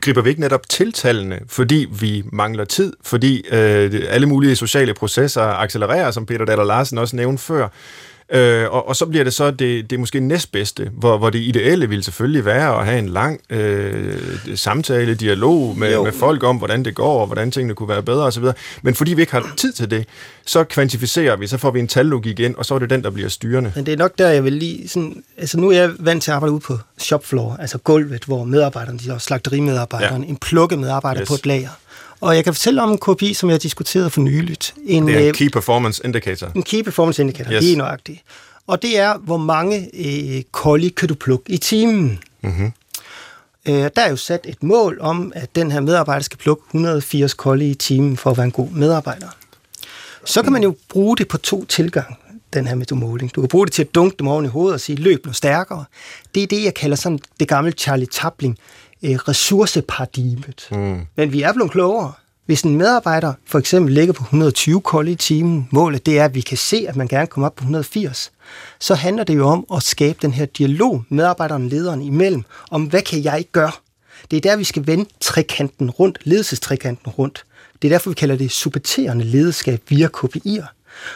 [0.00, 4.94] griber vi ikke netop til tallene, fordi vi mangler tid, fordi øh, alle mulige sociale
[4.94, 7.68] processer accelererer, som Peter Daller Larsen også nævnte før.
[8.34, 11.88] Øh, og, og så bliver det så det, det måske næstbedste, hvor, hvor det ideelle
[11.88, 14.16] ville selvfølgelig være at have en lang øh,
[14.54, 18.24] samtale, dialog med, med folk om, hvordan det går, og hvordan tingene kunne være bedre
[18.24, 18.44] osv.
[18.82, 20.06] Men fordi vi ikke har tid til det,
[20.46, 23.10] så kvantificerer vi, så får vi en tallogik igen, og så er det den, der
[23.10, 23.72] bliver styrende.
[23.74, 24.88] Men det er nok der, jeg vil lige...
[24.88, 28.44] Sådan, altså nu er jeg vant til at arbejde ude på shopfloor, altså gulvet, hvor
[28.44, 30.30] medarbejderne, de er slagterimedarbejderne, ja.
[30.30, 31.28] en plukke medarbejder yes.
[31.28, 31.68] på et lager.
[32.24, 34.74] Og jeg kan fortælle om en KPI, som jeg har diskuteret for nyligt.
[34.86, 36.50] En, det er en øh, Key Performance Indicator.
[36.54, 37.62] En Key Performance Indicator, yes.
[37.62, 38.22] lige nøjagtigt.
[38.66, 42.18] Og det er, hvor mange øh, kan du plukke i timen.
[42.42, 42.72] Mm-hmm.
[43.68, 47.34] Øh, der er jo sat et mål om, at den her medarbejder skal plukke 180
[47.34, 49.28] kolli i timen for at være en god medarbejder.
[50.24, 52.18] Så kan man jo bruge det på to tilgang
[52.54, 53.34] den her metomåling.
[53.34, 55.32] Du kan bruge det til at dunke dem oven i hovedet og sige, løb nu
[55.32, 55.84] stærkere.
[56.34, 58.56] Det er det, jeg kalder sådan det gamle Charlie Chaplin
[59.04, 60.68] øh, ressourceparadigmet.
[60.70, 61.00] Mm.
[61.16, 62.12] Men vi er blevet klogere.
[62.46, 66.34] Hvis en medarbejder for eksempel ligger på 120 kolde i timen, målet det er, at
[66.34, 68.32] vi kan se, at man gerne kommer op på 180,
[68.80, 72.84] så handler det jo om at skabe den her dialog medarbejderen og lederen imellem, om
[72.84, 73.72] hvad kan jeg gøre?
[74.30, 77.44] Det er der, vi skal vende trekanten rundt, ledelsestrekanten rundt.
[77.82, 80.66] Det er derfor, vi kalder det supporterende lederskab via KPI'er.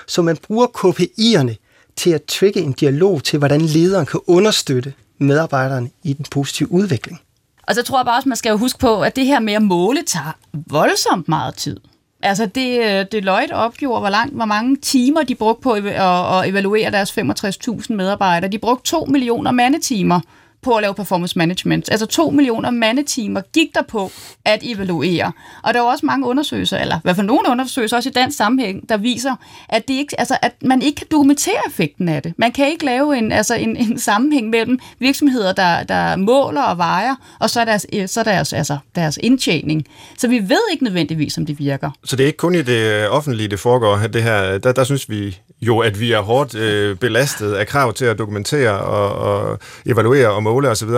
[0.06, 1.54] Så man bruger KPI'erne
[1.96, 7.20] til at trigge en dialog til, hvordan lederen kan understøtte medarbejderne i den positive udvikling.
[7.68, 9.54] Og så tror jeg bare også, man skal jo huske på, at det her med
[9.54, 11.76] at måle tager voldsomt meget tid.
[12.22, 16.48] Altså det, øh, Deloitte opgjorde, hvor, langt, hvor mange timer de brugte på at, at
[16.48, 18.50] evaluere deres 65.000 medarbejdere.
[18.50, 20.20] De brugte 2 millioner mandetimer
[20.62, 21.88] på at lave performance management.
[21.90, 24.10] Altså 2 millioner mandetimer gik der på
[24.44, 25.32] at evaluere.
[25.62, 28.36] Og der er også mange undersøgelser, eller i hvert fald nogle undersøgelser, også i dansk
[28.36, 29.36] sammenhæng, der viser,
[29.68, 32.34] at, det ikke, altså, at man ikke kan dokumentere effekten af det.
[32.38, 36.78] Man kan ikke lave en, altså en, en sammenhæng mellem virksomheder, der, der måler og
[36.78, 39.84] vejer, og så deres, øh, så deres, altså, deres indtjening.
[40.18, 41.90] Så vi ved ikke nødvendigvis, om det virker.
[42.04, 43.96] Så det er ikke kun i det offentlige, det foregår.
[43.96, 47.92] Det her, der, der synes vi jo, at vi er hårdt øh, belastet af krav
[47.92, 50.88] til at dokumentere og, og evaluere og måle osv.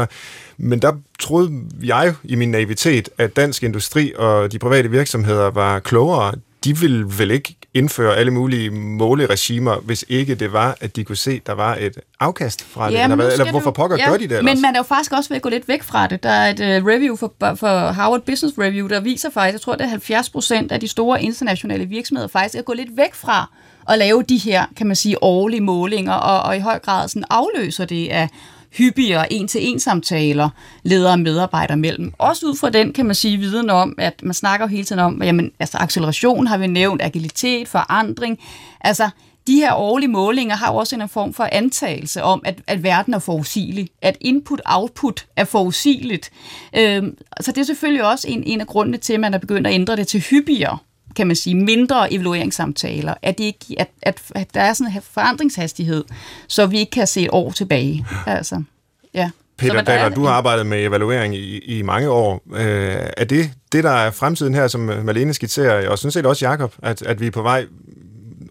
[0.58, 5.78] Men der troede jeg i min naivitet, at dansk industri og de private virksomheder var
[5.78, 6.32] klogere.
[6.64, 11.16] De ville vel ikke indføre alle mulige måleregimer, hvis ikke det var, at de kunne
[11.16, 13.02] se, at der var et afkast fra det.
[13.02, 14.54] Eller, hvad, eller hvorfor pokker ja, gør de det ellers?
[14.54, 16.22] Men man er jo faktisk også ved at gå lidt væk fra det.
[16.22, 19.74] Der er et uh, review for, for Harvard Business Review, der viser faktisk, jeg tror,
[19.74, 23.50] det er 70 procent af de store internationale virksomheder faktisk er gået lidt væk fra
[23.88, 27.24] at lave de her, kan man sige, årlige målinger, og, og i høj grad sådan
[27.30, 28.28] afløser det af
[28.72, 30.48] hyppigere en-til-en samtaler
[30.82, 32.12] ledere og medarbejdere mellem.
[32.18, 35.22] Også ud fra den kan man sige viden om, at man snakker hele tiden om,
[35.22, 38.38] jamen, altså acceleration har vi nævnt, agilitet, forandring.
[38.80, 39.10] Altså,
[39.46, 43.18] de her årlige målinger har også en form for antagelse om, at, at verden er
[43.18, 46.30] forudsigelig, at input-output er forudsigeligt.
[46.76, 49.66] Øhm, så det er selvfølgelig også en, en af grundene til, at man er begyndt
[49.66, 50.78] at ændre det til hyppigere
[51.16, 55.02] kan man sige, mindre evalueringssamtaler, at, det ikke, at, at, at der er sådan en
[55.02, 56.04] forandringshastighed,
[56.48, 58.06] så vi ikke kan se et år tilbage.
[58.26, 58.62] Altså,
[59.14, 59.30] ja.
[59.58, 62.42] Peter Daller, du har arbejdet med evaluering i, i mange år.
[62.52, 66.48] Øh, er det det, der er fremtiden her, som Malene skitserer, og sådan set også
[66.48, 67.66] Jakob, at, at vi er på vej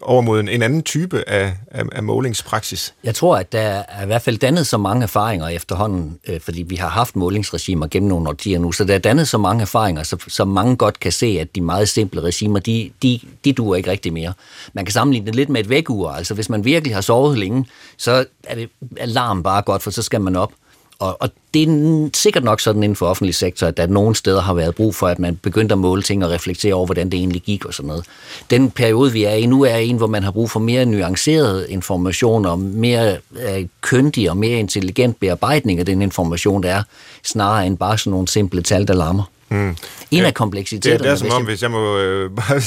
[0.02, 2.94] over mod en, en anden type af, af, af målingspraksis?
[3.04, 6.62] Jeg tror, at der er i hvert fald dannet så mange erfaringer efterhånden, øh, fordi
[6.62, 10.02] vi har haft målingsregimer gennem nogle årtier nu, så der er dannet så mange erfaringer,
[10.02, 13.76] så, så mange godt kan se, at de meget simple regimer, de, de, de duer
[13.76, 14.32] ikke rigtig mere.
[14.72, 17.66] Man kan sammenligne det lidt med et vækkeur, altså hvis man virkelig har sovet længe,
[17.96, 20.52] så er det alarm bare godt, for så skal man op.
[21.00, 24.40] Og, og det er sikkert nok sådan inden for offentlig sektor, at der nogle steder
[24.40, 27.18] har været brug for, at man begyndte at måle ting og reflektere over, hvordan det
[27.18, 28.04] egentlig gik og sådan noget.
[28.50, 31.66] Den periode, vi er i nu, er en, hvor man har brug for mere nuanceret
[31.68, 36.82] information og mere øh, køndig og mere intelligent bearbejdning af den information, der er,
[37.24, 39.30] snarere end bare sådan nogle simple tal, der larmer.
[39.50, 39.76] Mm.
[40.10, 40.98] En af kompleksiteterne...
[40.98, 42.60] Det, det er som om, hvis jeg må øh, bare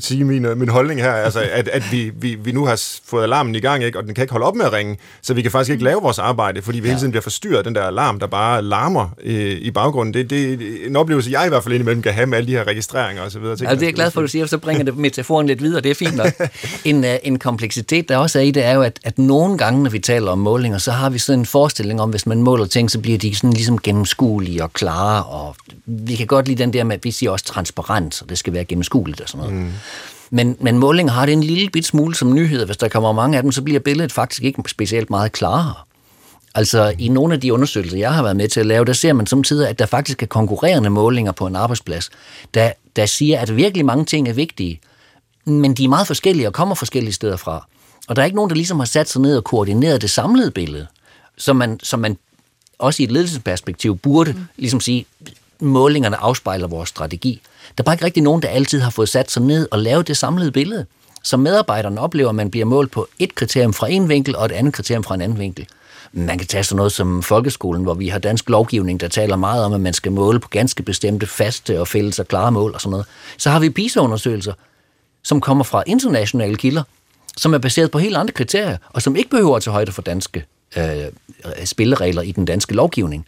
[0.00, 3.54] sige min, min holdning her, altså, at, at vi, vi, vi nu har fået alarmen
[3.54, 5.50] i gang, ikke, og den kan ikke holde op med at ringe, så vi kan
[5.50, 6.90] faktisk ikke lave vores arbejde, fordi vi ja.
[6.90, 10.14] hele tiden bliver forstyrret af den der alarm, der bare larmer øh, i baggrunden.
[10.14, 12.52] Det, det er en oplevelse, jeg i hvert fald indimellem kan have med alle de
[12.52, 13.42] her registreringer osv.
[13.42, 15.80] Ja, det er jeg glad for, at du siger, så bringer det metaforen lidt videre,
[15.80, 16.32] det er fint nok.
[16.84, 19.82] En, uh, en kompleksitet, der også er i det, er jo, at, at nogle gange,
[19.82, 22.66] når vi taler om målinger, så har vi sådan en forestilling om, hvis man måler
[22.66, 25.56] ting, så bliver de sådan ligesom gennemskuelige og klare, og
[26.12, 28.52] vi kan godt lide den der med, at vi siger også transparens, og det skal
[28.52, 29.62] være gennemskueligt og sådan noget.
[29.62, 29.72] Mm.
[30.30, 32.66] Men, men målinger har det en lille bit smule som nyhed.
[32.66, 35.74] Hvis der kommer mange af dem, så bliver billedet faktisk ikke specielt meget klarere.
[36.54, 39.12] Altså i nogle af de undersøgelser, jeg har været med til at lave, der ser
[39.12, 42.10] man samtidig, at der faktisk er konkurrerende målinger på en arbejdsplads,
[42.54, 44.80] der, der siger, at virkelig mange ting er vigtige,
[45.44, 47.66] men de er meget forskellige og kommer forskellige steder fra.
[48.08, 50.50] Og der er ikke nogen, der ligesom har sat sig ned og koordineret det samlede
[50.50, 50.86] billede,
[51.36, 52.16] som man, som man
[52.78, 54.44] også i et ledelsesperspektiv burde mm.
[54.56, 55.06] ligesom sige,
[55.62, 57.40] målingerne afspejler vores strategi.
[57.78, 60.08] Der er bare ikke rigtig nogen, der altid har fået sat sig ned og lavet
[60.08, 60.86] det samlede billede.
[61.22, 64.52] Så medarbejderne oplever, at man bliver målt på et kriterium fra en vinkel og et
[64.52, 65.66] andet kriterium fra en anden vinkel.
[66.12, 69.64] Man kan tage sådan noget som folkeskolen, hvor vi har dansk lovgivning, der taler meget
[69.64, 72.80] om, at man skal måle på ganske bestemte faste og fælles og klare mål og
[72.80, 73.06] sådan noget.
[73.38, 74.52] Så har vi PISA-undersøgelser,
[75.22, 76.82] som kommer fra internationale kilder,
[77.36, 80.02] som er baseret på helt andre kriterier, og som ikke behøver at tage højde for
[80.02, 80.44] danske
[80.76, 80.84] øh,
[81.64, 83.26] spilleregler i den danske lovgivning.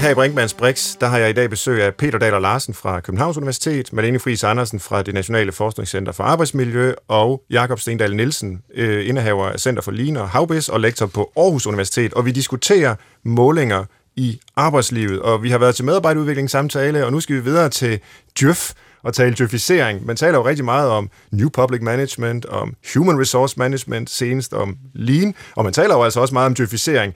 [0.00, 3.00] Her i Brinkmanns Brix, der har jeg i dag besøg af Peter Daler Larsen fra
[3.00, 8.62] Københavns Universitet, Malene Friis Andersen fra det Nationale Forskningscenter for Arbejdsmiljø og Jakob Stendal Nielsen,
[8.74, 12.14] øh, indehaver af Center for Ligner og Havbis og lektor på Aarhus Universitet.
[12.14, 13.84] Og vi diskuterer målinger
[14.16, 18.00] i arbejdslivet, og vi har været til medarbejderudviklingssamtale, og nu skal vi videre til
[18.40, 20.06] Djøf og tale djøfisering.
[20.06, 24.76] Man taler jo rigtig meget om New Public Management, om Human Resource Management, senest om
[24.94, 27.14] Lean, og man taler jo altså også meget om djøfisering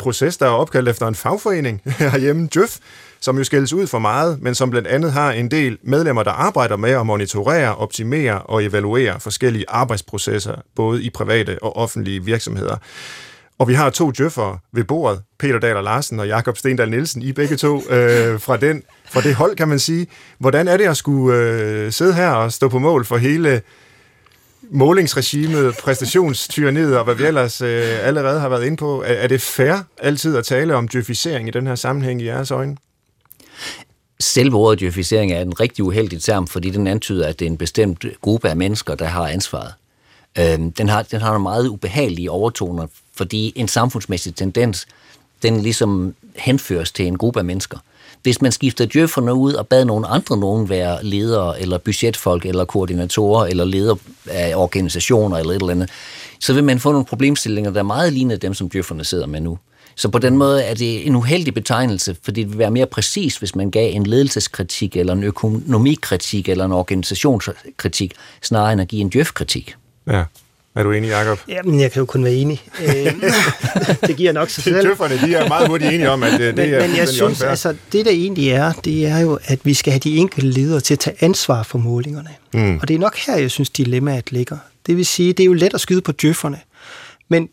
[0.00, 2.76] proces, der er opkaldt efter en fagforening herhjemme, Djøf,
[3.20, 6.30] som jo skældes ud for meget, men som blandt andet har en del medlemmer, der
[6.30, 12.76] arbejder med at monitorere, optimere og evaluere forskellige arbejdsprocesser, både i private og offentlige virksomheder.
[13.58, 17.32] Og vi har to djøffere ved bordet, Peter Daler Larsen og Jakob Stendal Nielsen, I
[17.32, 20.06] begge to øh, fra, den, fra det hold, kan man sige.
[20.38, 23.62] Hvordan er det at skulle øh, sidde her og stå på mål for hele
[24.70, 29.02] målingsregimet, præstationstyranniet og hvad vi ellers øh, allerede har været inde på.
[29.02, 32.50] Er, er det fair altid at tale om djøfisering i den her sammenhæng i jeres
[32.50, 32.76] øjne?
[34.20, 37.56] Selve ordet djøfisering er en rigtig uheldig term, fordi den antyder, at det er en
[37.56, 39.72] bestemt gruppe af mennesker, der har ansvaret.
[40.38, 44.86] Øhm, den, har, den har nogle meget ubehagelige overtoner, fordi en samfundsmæssig tendens,
[45.42, 47.78] den ligesom henføres til en gruppe af mennesker.
[48.22, 52.64] Hvis man skifter djøfferne ud og bad nogle andre nogen være ledere, eller budgetfolk, eller
[52.64, 55.90] koordinatorer, eller ledere af organisationer, eller et eller andet,
[56.40, 59.40] så vil man få nogle problemstillinger, der er meget lignende dem, som djøfferne sidder med
[59.40, 59.58] nu.
[59.96, 63.36] Så på den måde er det en uheldig betegnelse, fordi det vil være mere præcis,
[63.36, 69.00] hvis man gav en ledelseskritik, eller en økonomikritik, eller en organisationskritik, snarere end at give
[69.00, 69.76] en djøfkritik.
[70.06, 70.24] Ja.
[70.80, 71.38] Er du enig, Jacob?
[71.48, 72.62] Jamen, jeg kan jo kun være enig.
[72.80, 73.12] Øh,
[74.08, 74.82] det giver nok sig selv.
[74.82, 77.74] Tøfferne, de er meget hurtigt enige om, at det, men, er Men jeg synes, altså,
[77.92, 80.94] det der egentlig er, det er jo, at vi skal have de enkelte ledere til
[80.94, 82.30] at tage ansvar for målingerne.
[82.54, 82.78] Mm.
[82.82, 84.56] Og det er nok her, jeg synes, dilemmaet ligger.
[84.86, 86.58] Det vil sige, det er jo let at skyde på djøfferne.
[87.28, 87.48] Men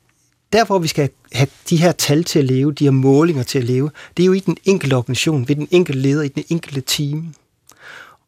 [0.54, 3.60] der, hvor vi skal have de her tal til at leve, de her målinger til
[3.60, 6.44] at leve, det er jo i den enkelte organisation, ved den enkelte leder, i den
[6.50, 7.34] enkelte team.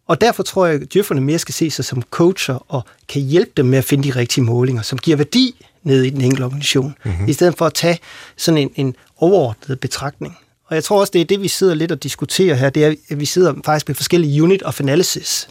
[0.10, 3.52] Og derfor tror jeg, at djøfferne mere skal se sig som coacher og kan hjælpe
[3.58, 6.96] dem med at finde de rigtige målinger, som giver værdi ned i den enkelte organisation,
[7.06, 7.28] mm-hmm.
[7.28, 8.00] i stedet for at tage
[8.38, 10.38] sådan en, en overordnet betragtning.
[10.66, 12.96] Og jeg tror også, det er det, vi sidder lidt og diskuterer her, det er,
[13.10, 15.48] at vi sidder faktisk med forskellige unit of analysis.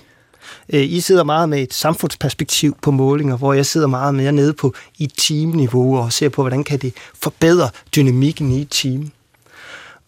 [0.73, 4.53] Øh, I sidder meget med et samfundsperspektiv på målinger, hvor jeg sidder meget mere nede
[4.53, 9.11] på i teamniveau og ser på, hvordan kan det forbedre dynamikken i et team.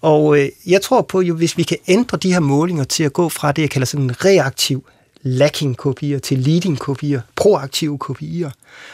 [0.03, 3.13] Og øh, jeg tror på, at hvis vi kan ændre de her målinger til at
[3.13, 4.85] gå fra det, jeg kalder sådan en reaktiv
[5.23, 8.51] lacking kopier til leading kopier, proaktive kopier,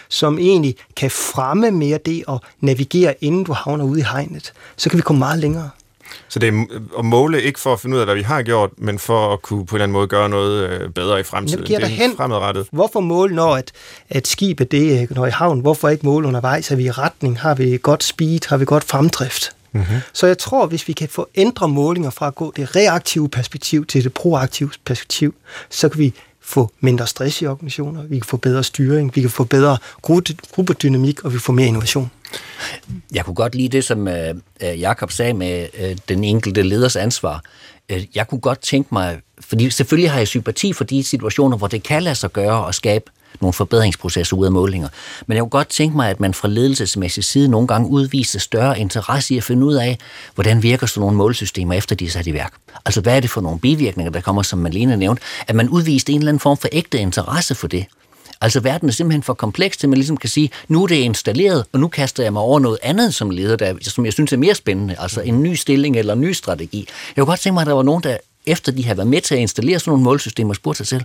[0.08, 4.90] som egentlig kan fremme mere det at navigere, inden du havner ude i hegnet, så
[4.90, 5.70] kan vi komme meget længere.
[6.28, 6.64] Så det er
[6.98, 9.42] at måle ikke for at finde ud af, hvad vi har gjort, men for at
[9.42, 11.66] kunne på en eller anden måde gøre noget øh, bedre i fremtiden.
[11.66, 12.16] Det er hen.
[12.16, 12.66] fremadrettet.
[12.72, 13.72] Hvorfor måle, når at,
[14.10, 15.60] at skibet det øh, når i havn?
[15.60, 16.70] Hvorfor ikke måle undervejs?
[16.70, 17.40] Er vi i retning?
[17.40, 18.48] Har vi godt speed?
[18.48, 19.56] Har vi godt fremdrift?
[19.72, 19.96] Mm-hmm.
[20.12, 23.86] Så jeg tror, hvis vi kan få ændre målinger fra at gå det reaktive perspektiv
[23.86, 25.34] til det proaktive perspektiv,
[25.70, 26.14] så kan vi
[26.46, 29.78] få mindre stress i organisationer, vi kan få bedre styring, vi kan få bedre
[30.52, 32.10] gruppedynamik, og vi får mere innovation.
[33.14, 36.96] Jeg kunne godt lide det, som øh, øh, Jakob sagde med øh, den enkelte leders
[36.96, 37.42] ansvar.
[38.14, 41.82] Jeg kunne godt tænke mig, fordi selvfølgelig har jeg sympati for de situationer, hvor det
[41.82, 43.04] kan lade sig gøre at skabe
[43.40, 44.88] nogle forbedringsprocesser ud af målinger.
[45.26, 48.80] Men jeg kunne godt tænke mig, at man fra ledelsesmæssig side nogle gange udviste større
[48.80, 49.98] interesse i at finde ud af,
[50.34, 52.52] hvordan virker sådan nogle målsystemer efter de er sat i værk.
[52.84, 56.12] Altså hvad er det for nogle bivirkninger, der kommer, som Malene nævnte, at man udviste
[56.12, 57.86] en eller anden form for ægte interesse for det.
[58.40, 60.94] Altså verden er simpelthen for kompleks til, at man ligesom kan sige, nu er det
[60.94, 64.32] installeret, og nu kaster jeg mig over noget andet som leder, der, som jeg synes
[64.32, 66.88] er mere spændende, altså en ny stilling eller en ny strategi.
[67.16, 69.20] Jeg kunne godt tænke mig, at der var nogen, der efter de har været med
[69.20, 71.02] til at installere sådan nogle målsystemer, spurgte sig selv,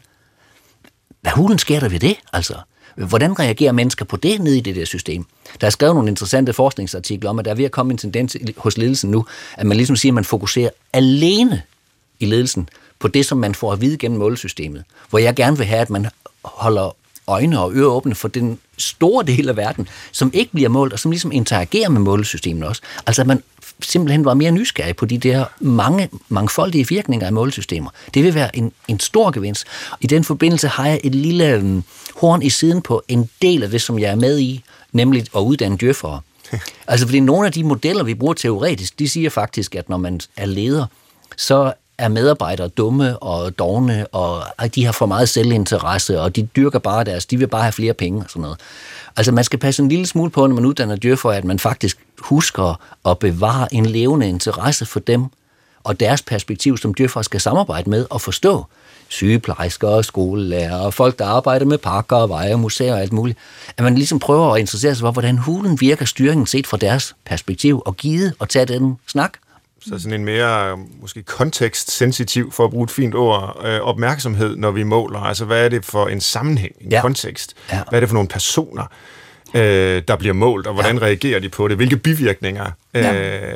[1.21, 2.15] hvad hulen sker der ved det?
[2.33, 2.53] Altså,
[2.95, 5.25] hvordan reagerer mennesker på det nede i det der system?
[5.61, 8.37] Der er skrevet nogle interessante forskningsartikler om, at der er ved at komme en tendens
[8.57, 9.25] hos ledelsen nu,
[9.57, 11.61] at man ligesom siger, at man fokuserer alene
[12.19, 14.83] i ledelsen på det, som man får at vide gennem målesystemet.
[15.09, 16.07] Hvor jeg gerne vil have, at man
[16.43, 16.95] holder
[17.27, 20.99] øjne og ører åbne for den store del af verden, som ikke bliver målt, og
[20.99, 22.81] som ligesom interagerer med målesystemet også.
[23.07, 23.43] Altså at man
[23.81, 27.89] simpelthen var mere nysgerrig på de der mange, mangfoldige virkninger af målesystemer.
[28.13, 29.65] Det vil være en, en stor gevinst.
[30.01, 31.83] I den forbindelse har jeg et lille um,
[32.15, 35.39] horn i siden på en del af det, som jeg er med i, nemlig at
[35.39, 36.21] uddanne djøffere.
[36.87, 40.21] altså fordi nogle af de modeller, vi bruger teoretisk, de siger faktisk, at når man
[40.37, 40.85] er leder,
[41.37, 44.43] så er medarbejdere dumme og dogne, og
[44.75, 47.93] de har for meget selvinteresse, og de dyrker bare deres, de vil bare have flere
[47.93, 48.57] penge og sådan noget.
[49.17, 51.97] Altså man skal passe en lille smule på, når man uddanner for at man faktisk
[52.31, 55.25] husker at bevare en levende interesse for dem,
[55.83, 58.65] og deres perspektiv, som dyrfolk skal samarbejde med og forstå.
[59.07, 63.37] Sygeplejersker, skolelærer, folk, der arbejder med parker og veje, museer og alt muligt.
[63.77, 67.15] At man ligesom prøver at interessere sig for, hvordan hulen virker styringen set fra deres
[67.25, 69.33] perspektiv, og givet at tage den snak.
[69.81, 74.71] Så sådan en mere, måske kontekstsensitiv, for at bruge et fint ord, øh, opmærksomhed, når
[74.71, 75.19] vi måler.
[75.19, 77.01] Altså, hvad er det for en sammenhæng, en ja.
[77.01, 77.53] kontekst?
[77.71, 77.81] Ja.
[77.89, 78.85] Hvad er det for nogle personer,
[79.53, 81.03] øh, der bliver målt, og hvordan ja.
[81.03, 81.77] reagerer de på det?
[81.77, 83.11] Hvilke bivirkninger øh, ja.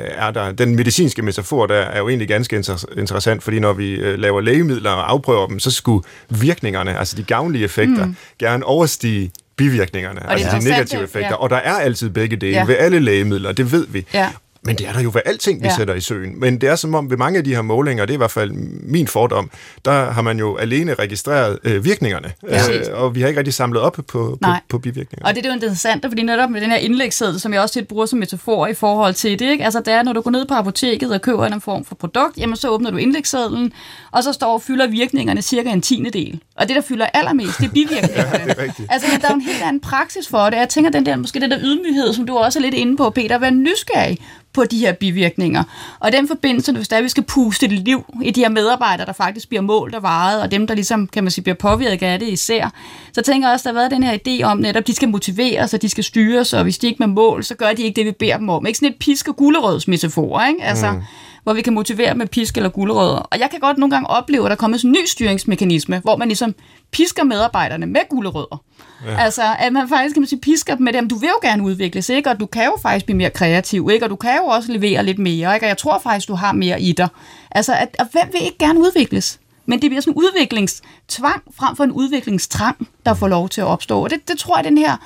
[0.06, 0.52] er der?
[0.52, 4.40] Den medicinske metafor der er jo egentlig ganske inter- interessant, fordi når vi øh, laver
[4.40, 8.16] lægemidler og afprøver dem, så skulle virkningerne, altså de gavnlige effekter, mm.
[8.38, 11.28] gerne overstige bivirkningerne, og altså de negative effekter.
[11.28, 11.34] Ja.
[11.34, 12.64] Og der er altid begge dele ja.
[12.64, 14.06] ved alle lægemidler, det ved vi.
[14.14, 14.30] Ja.
[14.66, 15.76] Men det er der jo ved alting, vi ja.
[15.76, 16.40] sætter i søen.
[16.40, 18.30] Men det er som om ved mange af de her målinger, det er i hvert
[18.30, 18.52] fald
[18.82, 19.50] min fordom,
[19.84, 22.72] der har man jo alene registreret øh, virkningerne, ja.
[22.72, 25.28] øh, og vi har ikke rigtig samlet op på, på, på bivirkningerne.
[25.28, 27.88] Og det er jo interessant, fordi netop med den her indlægsseddel, som jeg også tit
[27.88, 29.64] bruger som metafor i forhold til det, ikke?
[29.64, 32.38] altså det er, når du går ned på apoteket og køber en form for produkt,
[32.38, 33.72] jamen så åbner du indlægssedlen,
[34.12, 36.40] og så står og fylder virkningerne cirka en tiende del.
[36.56, 38.38] Og det, der fylder allermest, det er bivirkningerne.
[38.38, 38.88] ja, det er rigtigt.
[38.92, 40.56] Altså, der er en helt anden praksis for det.
[40.56, 43.10] Jeg tænker, den der, måske den der ydmyghed, som du også er lidt inde på,
[43.10, 44.18] Peter, at være nysgerrig
[44.56, 45.64] på de her bivirkninger.
[45.98, 49.12] Og den forbindelse, hvis der vi skal puste et liv i de her medarbejdere, der
[49.12, 52.18] faktisk bliver målt og varet, og dem, der ligesom, kan man sige, bliver påvirket af
[52.18, 52.72] det især,
[53.12, 55.74] så tænker jeg også, der har været den her idé om netop, de skal motiveres,
[55.74, 58.06] og de skal styres, og hvis de ikke med mål, så gør de ikke det,
[58.06, 58.66] vi beder dem om.
[58.66, 60.62] Ikke sådan et pisk- og gulerødsmetafor, ikke?
[60.62, 61.02] Altså, mm
[61.46, 63.18] hvor vi kan motivere med pisk eller gulerødder.
[63.18, 66.16] Og jeg kan godt nogle gange opleve, at der kommer sådan en ny styringsmekanisme, hvor
[66.16, 66.54] man ligesom
[66.90, 68.62] pisker medarbejderne med gulerødder.
[69.06, 69.16] Ja.
[69.18, 71.62] Altså, at man faktisk kan man sige, pisker dem med dem, du vil jo gerne
[71.62, 72.30] udvikles, ikke?
[72.30, 74.06] og du kan jo faktisk blive mere kreativ, ikke?
[74.06, 75.66] og du kan jo også levere lidt mere, ikke?
[75.66, 77.08] og jeg tror faktisk, du har mere i dig.
[77.50, 79.40] Altså, at, at hvem vil ikke gerne udvikles?
[79.66, 83.66] Men det bliver sådan en udviklingstvang frem for en udviklingstrang, der får lov til at
[83.66, 84.04] opstå.
[84.04, 84.96] Og det, det tror jeg, den her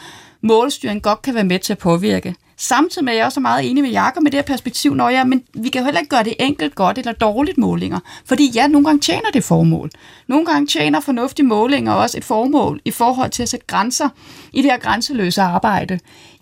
[0.42, 2.34] målstyring godt kan være med til at påvirke.
[2.62, 5.08] Samtidig med, at jeg også er meget enig med Jakob med det her perspektiv, når
[5.08, 7.98] jeg, men vi kan jo heller ikke gøre det enkelt godt eller dårligt målinger.
[8.24, 9.90] Fordi ja, nogle gange tjener det formål.
[10.26, 14.08] Nogle gange tjener fornuftige målinger også et formål i forhold til at sætte grænser
[14.52, 15.98] i det her grænseløse arbejde.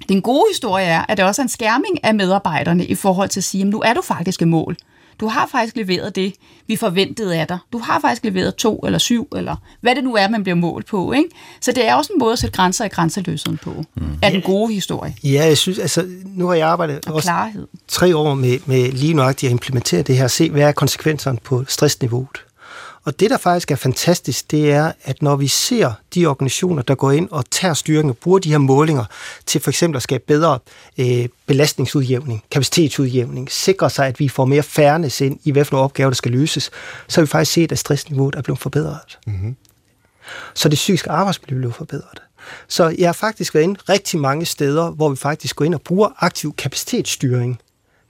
[0.09, 3.41] Den gode historie er, at det også er en skærming af medarbejderne i forhold til
[3.41, 4.77] at sige, at nu er du faktisk et mål.
[5.21, 6.35] Du har faktisk leveret det,
[6.67, 7.59] vi forventede af dig.
[7.73, 10.87] Du har faktisk leveret to eller syv, eller hvad det nu er, man bliver målt
[10.87, 11.13] på.
[11.13, 11.29] Ikke?
[11.61, 14.19] Så det er også en måde at sætte grænser i grænseløsheden på, mm.
[14.23, 15.17] af den gode historie.
[15.25, 17.67] Ja, jeg synes, altså, nu har jeg arbejdet og også klarhed.
[17.89, 21.65] tre år med, med lige nøjagtigt at implementere det her, se hvad er konsekvenserne på
[21.69, 22.45] stressniveauet.
[23.09, 26.95] Og det, der faktisk er fantastisk, det er, at når vi ser de organisationer, der
[26.95, 29.05] går ind og tager styringen og bruger de her målinger
[29.47, 30.59] til for eksempel at skabe bedre
[30.99, 36.15] øh, belastningsudjævning, kapacitetsudjævning, sikre sig, at vi får mere fairness ind i, hvilke opgaver, der
[36.15, 36.71] skal løses,
[37.09, 39.19] så har vi faktisk set, at stressniveauet er blevet forbedret.
[39.27, 39.57] Mm-hmm.
[40.55, 42.23] Så det psykiske arbejdsmiljø blev forbedret.
[42.69, 45.83] Så jeg har faktisk været inde rigtig mange steder, hvor vi faktisk går ind og
[45.83, 47.61] bruger aktiv kapacitetsstyring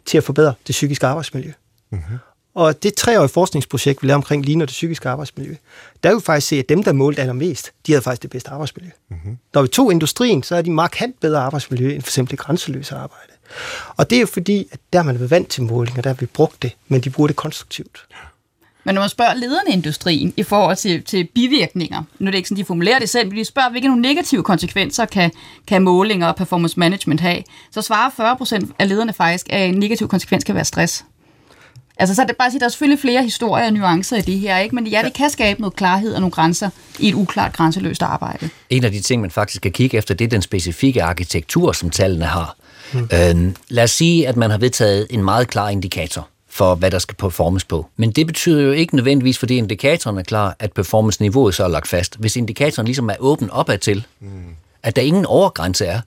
[0.06, 1.52] til at forbedre det psykiske arbejdsmiljø.
[1.90, 2.18] Mm-hmm.
[2.58, 5.54] Og det treårige forskningsprojekt, vi lavede omkring ligner det psykiske arbejdsmiljø,
[6.02, 8.50] der vil vi faktisk se, at dem, der målte allermest, de havde faktisk det bedste
[8.50, 8.90] arbejdsmiljø.
[9.10, 9.38] Mm-hmm.
[9.54, 12.94] Når vi tog industrien, så er de markant bedre arbejdsmiljø end for eksempel det grænseløse
[12.94, 13.32] arbejde.
[13.96, 16.16] Og det er jo fordi, at der man er vant til måling, og der har
[16.20, 18.06] vi brugt det, men de bruger det konstruktivt.
[18.84, 22.38] Men når man spørger lederne i industrien i forhold til, til bivirkninger, nu er det
[22.38, 25.30] ikke sådan, de formulerer det selv, men de spørger, hvilke nogle negative konsekvenser kan,
[25.66, 29.74] kan målinger og performance management have, så svarer 40 procent af lederne faktisk, at en
[29.74, 31.04] negativ konsekvens kan være stress.
[31.98, 34.20] Altså, så er det bare at sige, der er selvfølgelig flere historier og nuancer i
[34.20, 34.74] det her, ikke?
[34.74, 38.48] men ja, det kan skabe noget klarhed og nogle grænser i et uklart grænseløst arbejde.
[38.70, 41.90] En af de ting, man faktisk kan kigge efter, det er den specifikke arkitektur, som
[41.90, 42.56] tallene har.
[42.92, 43.08] Mm.
[43.12, 46.98] Øh, lad os sige, at man har vedtaget en meget klar indikator for, hvad der
[46.98, 47.86] skal performes på.
[47.96, 51.88] Men det betyder jo ikke nødvendigvis, fordi indikatoren er klar, at performance-niveauet så er lagt
[51.88, 52.16] fast.
[52.18, 54.28] Hvis indikatoren ligesom er åben opad til, mm.
[54.82, 56.00] at der ingen overgrænse er,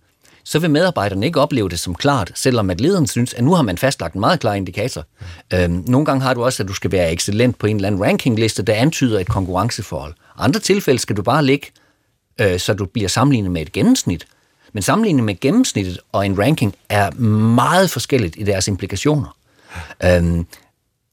[0.43, 3.61] så vil medarbejderne ikke opleve det som klart, selvom at lederen synes, at nu har
[3.61, 5.05] man fastlagt en meget klar indikator.
[5.53, 8.03] Øhm, nogle gange har du også, at du skal være excellent på en eller anden
[8.03, 10.13] rankingliste, der antyder et konkurrenceforhold.
[10.37, 11.67] Andre tilfælde skal du bare ligge,
[12.41, 14.25] øh, så du bliver sammenlignet med et gennemsnit.
[14.73, 19.35] Men sammenlignet med gennemsnittet og en ranking er meget forskelligt i deres implikationer.
[20.03, 20.45] Øhm,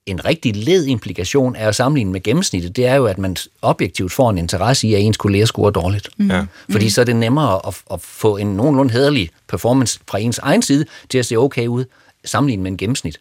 [0.08, 4.12] en rigtig led implikation af at sammenligne med gennemsnittet, det er jo, at man objektivt
[4.12, 6.08] får en interesse i, at ens kolleger scorer dårligt.
[6.16, 6.30] Mm.
[6.30, 6.44] Ja.
[6.70, 6.90] Fordi mm.
[6.90, 10.84] så er det nemmere at, at få en nogenlunde hederlig performance fra ens egen side
[11.08, 11.84] til at se okay ud,
[12.24, 13.20] sammenlignet med en gennemsnit.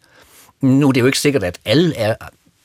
[0.60, 2.14] Nu er det jo ikke sikkert, at alle er,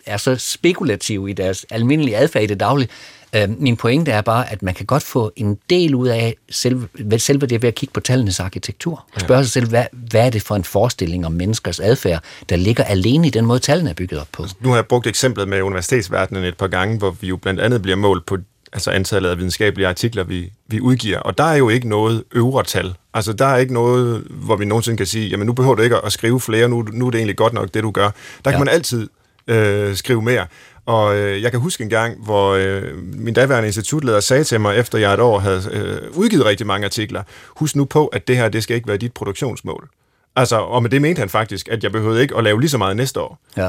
[0.06, 2.90] er så spekulative i deres almindelige adfærd i det daglige,
[3.36, 6.88] Øh, min pointe er bare, at man kan godt få en del ud af selve,
[7.18, 9.06] selve det ved at kigge på tallenes arkitektur.
[9.16, 12.56] Og spørge sig selv, hvad, hvad er det for en forestilling om menneskers adfærd, der
[12.56, 14.46] ligger alene i den måde, tallene er bygget op på.
[14.60, 17.82] Nu har jeg brugt eksemplet med universitetsverdenen et par gange, hvor vi jo blandt andet
[17.82, 18.38] bliver målt på
[18.74, 21.20] altså antallet af videnskabelige artikler, vi, vi udgiver.
[21.20, 22.94] Og der er jo ikke noget øvre tal.
[23.14, 26.06] Altså, der er ikke noget, hvor vi nogensinde kan sige, jamen nu behøver du ikke
[26.06, 28.10] at skrive flere, nu, nu er det egentlig godt nok, det du gør.
[28.46, 28.58] Der kan ja.
[28.60, 29.10] man altid
[29.48, 30.46] øh, skrive mere.
[30.86, 34.78] Og øh, jeg kan huske en gang, hvor øh, min daværende institutleder sagde til mig,
[34.78, 38.38] efter jeg et år havde øh, udgivet rigtig mange artikler, husk nu på, at det
[38.38, 39.90] her, det skal ikke være dit produktionsmål.
[40.36, 42.78] Altså, og med det mente han faktisk, at jeg behøvede ikke at lave lige så
[42.78, 43.40] meget næste år.
[43.58, 43.66] Ja.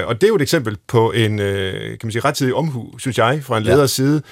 [0.00, 2.98] Øh, og det er jo et eksempel på en, øh, kan man sige, rettidig omhu,
[2.98, 4.04] synes jeg, fra en leders ja.
[4.04, 4.22] side,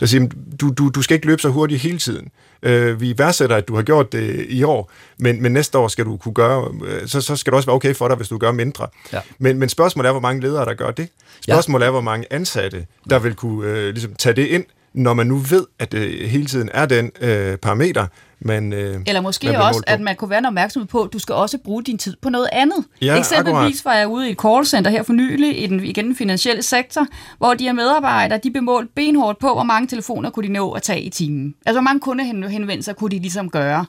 [0.00, 0.28] der siger,
[0.60, 2.28] du, du, du skal ikke løbe så hurtigt hele tiden.
[2.62, 6.04] Øh, vi værdsætter, at du har gjort det i år, men, men næste år skal
[6.04, 8.38] du kunne gøre, øh, så, så skal det også være okay for dig, hvis du
[8.38, 8.86] gør mindre.
[9.12, 9.20] Ja.
[9.38, 11.08] Men, men spørgsmålet er, hvor mange ledere, der gør det.
[11.40, 11.86] Spørgsmålet ja.
[11.86, 15.36] er, hvor mange ansatte, der vil kunne øh, ligesom tage det ind, når man nu
[15.36, 18.06] ved, at det hele tiden er den øh, parameter,
[18.40, 21.34] man øh, Eller måske man også, at man kunne være opmærksom på, at du skal
[21.34, 22.84] også bruge din tid på noget andet.
[23.02, 23.84] Ja, Eksempelvis akkurat.
[23.84, 27.06] var jeg ude i et callcenter her for nylig, i den, igen den finansielle sektor,
[27.38, 30.82] hvor de her medarbejdere, de bemålt benhårdt på, hvor mange telefoner kunne de nå at
[30.82, 31.54] tage i timen.
[31.66, 33.86] Altså, hvor mange kundehenvendelser kunne de ligesom gøre.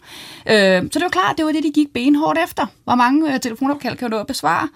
[0.50, 2.66] Øh, så det var klart, det var det, de gik benhårdt efter.
[2.84, 4.68] Hvor mange øh, telefonopkald kan du nå at besvare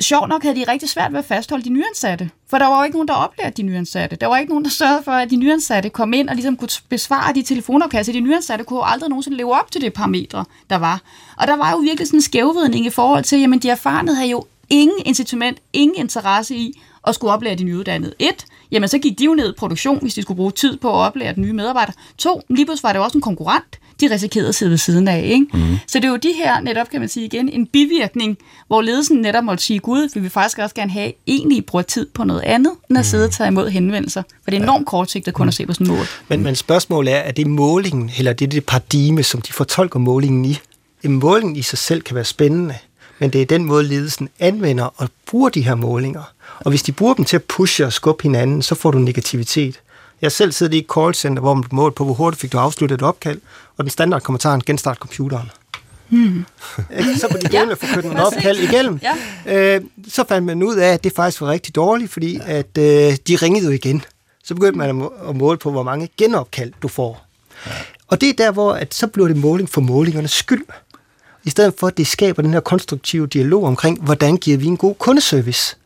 [0.00, 2.30] sjovt nok havde de rigtig svært ved at fastholde de nyansatte.
[2.50, 4.16] For der var jo ikke nogen, der oplærte de nyansatte.
[4.16, 6.68] Der var ikke nogen, der sørgede for, at de nyansatte kom ind og ligesom kunne
[6.88, 8.04] besvare de telefonopkald.
[8.04, 11.00] de nyansatte kunne jo aldrig nogensinde leve op til det parametre, der var.
[11.36, 14.30] Og der var jo virkelig sådan en skævvidning i forhold til, jamen de erfarne havde
[14.30, 18.14] jo ingen incitament, ingen interesse i at skulle oplære de nyuddannede.
[18.18, 20.88] Et, jamen så gik de jo ned i produktion, hvis de skulle bruge tid på
[20.88, 21.92] at oplære den nye medarbejder.
[22.18, 25.22] To, lige pludselig var det også en konkurrent de risikerede at sidde ved siden af.
[25.24, 25.46] Ikke?
[25.54, 25.76] Mm.
[25.86, 29.20] Så det er jo de her, netop kan man sige igen, en bivirkning, hvor ledelsen
[29.20, 32.40] netop måtte sige, gud, vi vil faktisk også gerne have, egentlig bruge tid på noget
[32.40, 34.22] andet, end at sidde og tage imod henvendelser.
[34.44, 36.06] For det er enormt kortsigtet kun at se på sådan mål.
[36.28, 39.98] Men, men spørgsmålet er, er det målingen, eller det er det paradigme, som de fortolker
[39.98, 40.58] målingen i?
[41.02, 42.74] En måling i sig selv kan være spændende,
[43.18, 46.32] men det er den måde, ledelsen anvender og bruger de her målinger.
[46.60, 49.80] Og hvis de bruger dem til at pushe og skubbe hinanden, så får du negativitet.
[50.22, 52.94] Jeg selv sidder i et callcenter, hvor man målt på, hvor hurtigt fik du afsluttet
[52.94, 53.40] et opkald,
[53.76, 55.50] og den standard kommentaren, genstart computeren.
[56.08, 56.44] Hmm.
[57.16, 59.00] så på de gerne få kørt nogle opkald igennem.
[59.46, 59.74] Ja.
[59.76, 63.16] Øh, så fandt man ud af, at det faktisk var rigtig dårligt, fordi at øh,
[63.28, 64.04] de ringede jo igen.
[64.44, 67.26] Så begyndte man at måle på, hvor mange genopkald du får.
[67.66, 67.70] Ja.
[68.08, 70.64] Og det er der, hvor at så bliver det måling for målingernes skyld.
[71.44, 74.76] i stedet for at det skaber den her konstruktive dialog omkring, hvordan giver vi en
[74.76, 75.76] god kundeservice.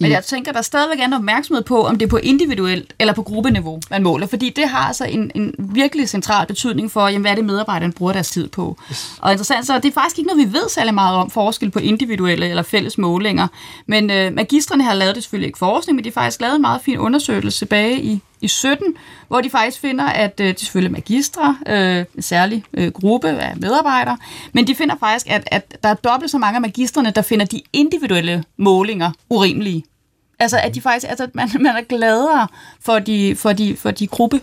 [0.00, 3.14] Men jeg tænker, der stadigvæk er en opmærksomhed på, om det er på individuelt eller
[3.14, 4.26] på gruppeniveau, man måler.
[4.26, 7.92] Fordi det har altså en, en virkelig central betydning for, jamen, hvad er det medarbejderne
[7.92, 8.78] bruger deres tid på.
[8.90, 9.14] Yes.
[9.20, 11.78] Og interessant, så det er faktisk ikke noget, vi ved særlig meget om, forskel på
[11.78, 13.48] individuelle eller fælles målinger.
[13.86, 16.60] Men øh, magistrene har lavet det selvfølgelig ikke forskning, men de har faktisk lavet en
[16.60, 18.94] meget fin undersøgelse tilbage i i 17,
[19.28, 23.28] hvor de faktisk finder, at øh, det er selvfølgelig magistre, øh, en særlig øh, gruppe
[23.28, 24.18] af medarbejdere,
[24.52, 27.46] men de finder faktisk, at, at der er dobbelt så mange af magistrene, der finder
[27.46, 29.84] de individuelle målinger urimelige.
[30.38, 32.48] Altså, at de faktisk, altså, man, man er gladere
[32.80, 34.40] for de, for de, for de gruppe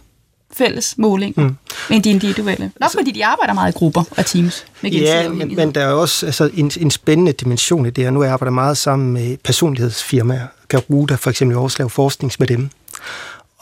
[0.53, 1.55] fælles målinger, mm.
[1.89, 2.65] end de individuelle.
[2.65, 4.65] Nok altså, fordi de arbejder meget i grupper og teams.
[4.81, 8.11] Med ja, men, men der er også altså, en, en spændende dimension i det her.
[8.11, 10.47] Nu arbejder jeg meget sammen med personlighedsfirmaer.
[10.67, 12.69] Garuda for eksempel også lave forskning med dem.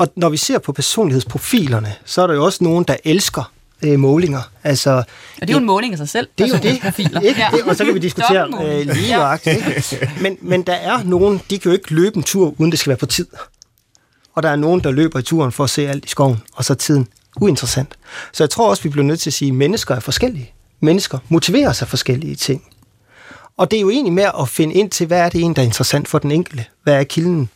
[0.02, 4.00] Og når vi ser på personlighedsprofilerne, så er der jo også nogen, der elsker øh,
[4.00, 4.42] målinger.
[4.64, 5.06] Altså, og
[5.42, 6.28] det er jo en måling af sig selv.
[6.38, 6.82] Det er jo det.
[6.82, 7.20] Profiler.
[7.22, 7.42] Ikke?
[7.42, 7.50] Ja.
[7.66, 9.34] Og så kan vi diskutere øh, lige ja.
[9.34, 10.10] ikke?
[10.22, 12.90] Men, men der er nogen, de kan jo ikke løbe en tur, uden det skal
[12.90, 13.28] være på tid.
[14.34, 16.66] Og der er nogen, der løber i turen for at se alt i skoven, og
[16.66, 17.08] så er tiden
[17.42, 17.98] uinteressant.
[18.34, 20.52] Så jeg tror også, vi bliver nødt til at sige, at mennesker er forskellige.
[20.80, 22.64] Mennesker motiverer sig forskellige ting.
[23.58, 25.62] Og det er jo egentlig med at finde ind til, hvad er det egentlig, der
[25.62, 26.66] er interessant for den enkelte?
[26.84, 27.50] Hvad er kilden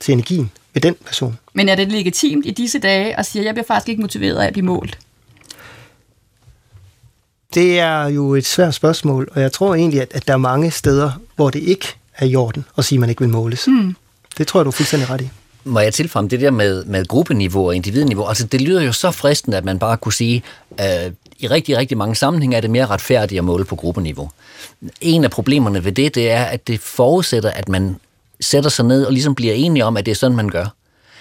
[0.00, 1.38] til energien ved den person?
[1.54, 4.36] Men er det legitimt i disse dage at sige, at jeg bliver faktisk ikke motiveret
[4.36, 4.98] af at blive målt?
[7.54, 10.70] Det er jo et svært spørgsmål, og jeg tror egentlig, at, at der er mange
[10.70, 11.86] steder, hvor det ikke
[12.18, 13.66] er i orden at sige, at man ikke vil måles.
[13.66, 13.96] Mm.
[14.38, 15.28] Det tror jeg, du er fuldstændig ret i.
[15.64, 18.26] Må jeg tilføje det der med, med gruppeniveau og individniveau?
[18.28, 20.42] Altså, det lyder jo så fristende, at man bare kunne sige,
[20.80, 24.30] øh, i rigtig, rigtig mange sammenhænge er det mere retfærdigt at måle på gruppeniveau.
[25.00, 27.96] En af problemerne ved det, det er, at det forudsætter, at man
[28.40, 30.66] sætter sig ned og ligesom bliver enige om, at det er sådan, man gør.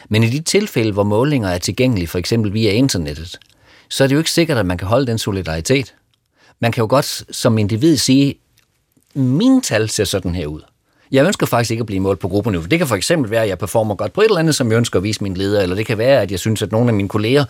[0.10, 3.40] Men i de tilfælde, hvor målinger er tilgængelige, for eksempel via internettet,
[3.90, 5.94] så er det jo ikke sikkert, at man kan holde den solidaritet.
[6.60, 8.36] Man kan jo godt som individ sige,
[9.14, 10.62] min tal ser sådan her ud.
[11.12, 12.66] Jeg ønsker faktisk ikke at blive målt på gruppeniveau.
[12.66, 14.78] Det kan for eksempel være, at jeg performer godt på et eller andet, som jeg
[14.78, 16.94] ønsker at vise min leder, eller det kan være, at jeg synes, at nogle af
[16.94, 17.46] mine kolleger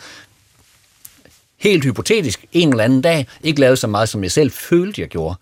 [1.57, 5.09] helt hypotetisk en eller anden dag ikke lavede så meget, som jeg selv følte, jeg
[5.09, 5.36] gjorde.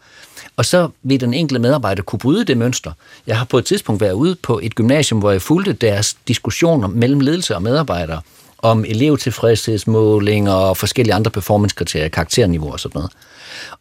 [0.56, 2.91] Og så vil den enkelte medarbejder kunne bryde det mønster.
[3.28, 6.88] Jeg har på et tidspunkt været ude på et gymnasium, hvor jeg fulgte deres diskussioner
[6.88, 8.22] mellem ledelse og medarbejdere
[8.58, 13.12] om elevtilfredshedsmålinger og forskellige andre performancekriterier, karakterniveau og sådan noget.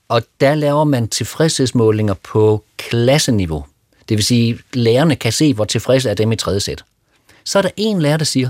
[0.08, 3.64] Og der laver man tilfredshedsmålinger på klasseniveau.
[4.08, 6.84] Det vil sige, at lærerne kan se, hvor tilfredse er dem i tredje sæt.
[7.44, 8.48] Så er der en lærer, der siger,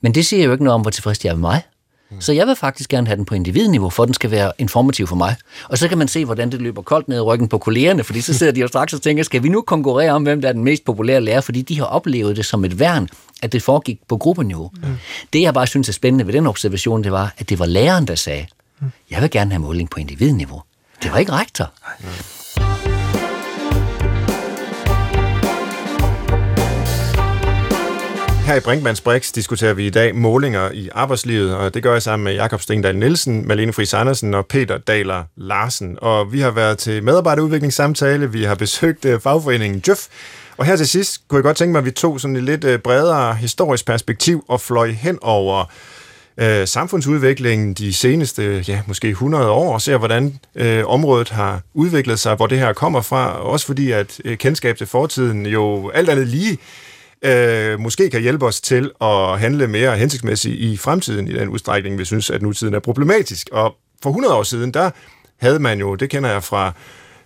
[0.00, 1.62] men det siger jo ikke noget om, hvor tilfreds de er med mig.
[2.10, 2.20] Mm.
[2.20, 5.16] Så jeg vil faktisk gerne have den på individniveau, for den skal være informativ for
[5.16, 5.36] mig.
[5.68, 8.20] Og så kan man se, hvordan det løber koldt ned i ryggen på kollegerne, fordi
[8.20, 10.52] så sidder de jo straks og tænker, skal vi nu konkurrere om, hvem der er
[10.52, 13.08] den mest populære lærer, fordi de har oplevet det som et værn,
[13.42, 14.70] at det foregik på gruppeniveau.
[14.82, 14.96] Mm.
[15.32, 18.06] Det, jeg bare synes er spændende ved den observation, det var, at det var læreren,
[18.06, 18.46] der sagde,
[18.80, 18.90] mm.
[19.10, 20.62] jeg vil gerne have måling på individniveau.
[21.02, 21.72] Det var ikke rektor.
[22.00, 22.89] Mm.
[28.50, 32.02] Her i Brinkmanns Brix diskuterer vi i dag målinger i arbejdslivet, og det gør jeg
[32.02, 35.98] sammen med Jakob Stengdal Nielsen, Malene Friis Andersen og Peter Daler Larsen.
[36.02, 40.06] Og vi har været til medarbejderudviklingssamtale, vi har besøgt øh, fagforeningen Jøf,
[40.56, 42.64] og her til sidst kunne jeg godt tænke mig, at vi tog sådan et lidt
[42.64, 45.64] øh, bredere historisk perspektiv og fløj hen over
[46.38, 52.18] øh, samfundsudviklingen de seneste, ja, måske 100 år, og ser, hvordan øh, området har udviklet
[52.18, 56.08] sig, hvor det her kommer fra, også fordi at øh, kendskab til fortiden jo alt
[56.08, 56.58] andet lige
[57.24, 61.98] øh, måske kan hjælpe os til at handle mere hensigtsmæssigt i fremtiden i den udstrækning,
[61.98, 63.48] vi synes, at nutiden er problematisk.
[63.52, 64.90] Og for 100 år siden, der
[65.36, 66.72] havde man jo, det kender jeg fra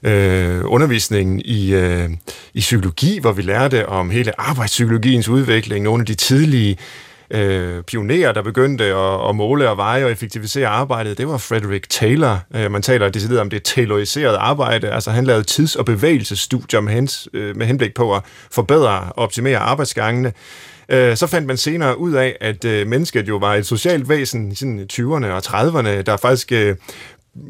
[0.03, 2.11] øh, undervisningen i, øh,
[2.55, 7.83] i psykologi, hvor vi lærte om hele arbejdspsykologiens udvikling, nogle af de tidlige øh, Øh,
[7.83, 12.45] pionerer, der begyndte at, at måle og veje og effektivisere arbejdet, det var Frederick Taylor.
[12.55, 16.93] Øh, man taler decideret om det tayloriserede arbejde, altså han lavede tids- og bevægelsesstudier med,
[16.93, 20.33] hens, øh, med henblik på at forbedre og optimere arbejdsgangene.
[20.89, 24.53] Øh, så fandt man senere ud af, at øh, mennesket jo var et socialt væsen
[24.53, 24.55] i
[24.93, 26.77] 20'erne og 30'erne, der faktisk øh,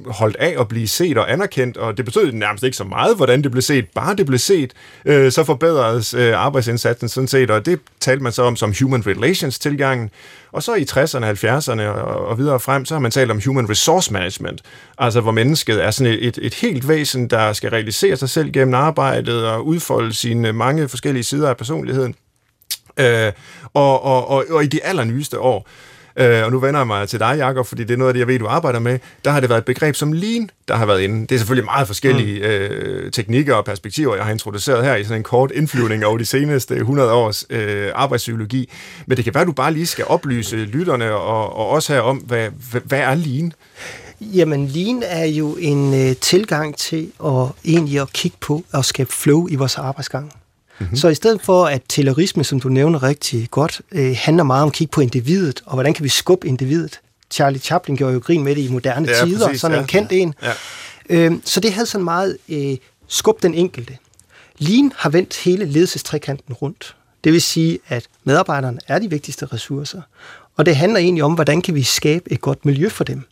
[0.06, 3.42] holdt af at blive set og anerkendt, og det betød nærmest ikke så meget, hvordan
[3.42, 3.86] det blev set.
[3.94, 4.72] Bare det blev set,
[5.04, 9.06] øh, så forbedredes øh, arbejdsindsatsen sådan set, og det talte man så om som human
[9.06, 10.10] relations tilgangen.
[10.52, 13.70] Og så i 60'erne, 70'erne og, og videre frem, så har man talt om human
[13.70, 14.62] resource management,
[14.98, 18.52] altså hvor mennesket er sådan et, et, et helt væsen, der skal realisere sig selv
[18.52, 22.14] gennem arbejdet og udfolde sine mange forskellige sider af personligheden.
[22.96, 23.32] Øh,
[23.74, 27.20] og, og, og, og i de allernyeste år, Øh, og nu vender jeg mig til
[27.20, 28.98] dig, Jacob, fordi det er noget af det, jeg ved, du arbejder med.
[29.24, 31.20] Der har det været et begreb som lean, der har været inde.
[31.20, 32.44] Det er selvfølgelig meget forskellige mm.
[32.44, 36.24] øh, teknikker og perspektiver, jeg har introduceret her i sådan en kort indflyvning over de
[36.24, 38.70] seneste 100 års øh, arbejdspsykologi.
[39.06, 42.16] Men det kan være, du bare lige skal oplyse lytterne og, og også her om,
[42.16, 42.48] hvad,
[42.84, 43.52] hvad er lean?
[44.20, 49.12] Jamen, lean er jo en øh, tilgang til at egentlig at kigge på og skabe
[49.12, 50.32] flow i vores arbejdsgang.
[50.78, 50.96] Mm-hmm.
[50.96, 54.66] Så i stedet for, at taylorisme, som du nævner rigtig godt, øh, handler meget om
[54.66, 57.00] at kigge på individet, og hvordan kan vi skubbe individet.
[57.30, 59.86] Charlie Chaplin gjorde jo grin med det i moderne ja, tider, præcis, sådan ja, en
[59.86, 60.34] kendt en.
[60.42, 60.52] Ja.
[61.10, 62.76] Øh, så det havde sådan meget øh,
[63.08, 63.98] skub den enkelte.
[64.58, 66.96] Lean har vendt hele ledelsestrekanten rundt.
[67.24, 70.00] Det vil sige, at medarbejderne er de vigtigste ressourcer,
[70.56, 73.22] og det handler egentlig om, hvordan kan vi skabe et godt miljø for dem.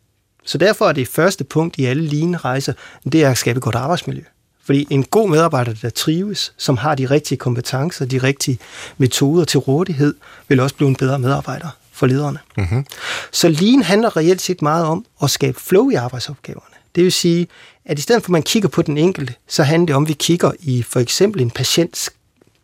[0.44, 2.72] Så derfor er det første punkt i alle lean-rejser,
[3.12, 4.22] det er at skabe et godt arbejdsmiljø.
[4.64, 8.58] Fordi en god medarbejder, der trives, som har de rigtige kompetencer, de rigtige
[8.98, 10.14] metoder til rådighed,
[10.48, 12.38] vil også blive en bedre medarbejder for lederne.
[12.56, 12.86] Mm-hmm.
[13.32, 16.74] Så lean handler reelt set meget om at skabe flow i arbejdsopgaverne.
[16.94, 17.46] Det vil sige,
[17.84, 20.08] at i stedet for at man kigger på den enkelte, så handler det om, at
[20.08, 22.10] vi kigger i for eksempel en patients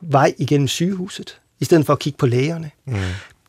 [0.00, 2.70] vej igennem sygehuset, i stedet for at kigge på lægerne.
[2.86, 2.94] Mm.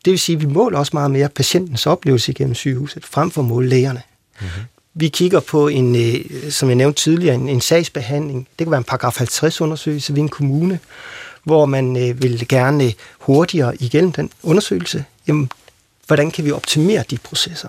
[0.04, 3.42] Det vil sige, at vi måler også meget mere patientens oplevelse igennem sygehuset, frem for
[3.42, 4.02] at måle lægerne.
[4.40, 4.62] Mm-hmm.
[4.94, 8.48] Vi kigger på en, øh, som jeg nævnte tidligere, en, en sagsbehandling.
[8.58, 10.78] Det kan være en paragraf 50 undersøgelse ved en kommune,
[11.44, 15.04] hvor man øh, vil gerne hurtigere igennem den undersøgelse.
[15.28, 15.50] Jamen,
[16.06, 17.68] hvordan kan vi optimere de processer?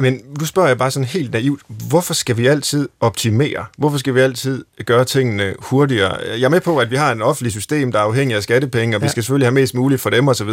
[0.00, 3.64] Men nu spørger jeg bare sådan helt naivt, hvorfor skal vi altid optimere?
[3.78, 6.16] Hvorfor skal vi altid gøre tingene hurtigere?
[6.38, 8.96] Jeg er med på, at vi har en offentlig system, der er afhængig af skattepenge,
[8.96, 9.06] og ja.
[9.06, 10.48] vi skal selvfølgelig have mest muligt for dem osv.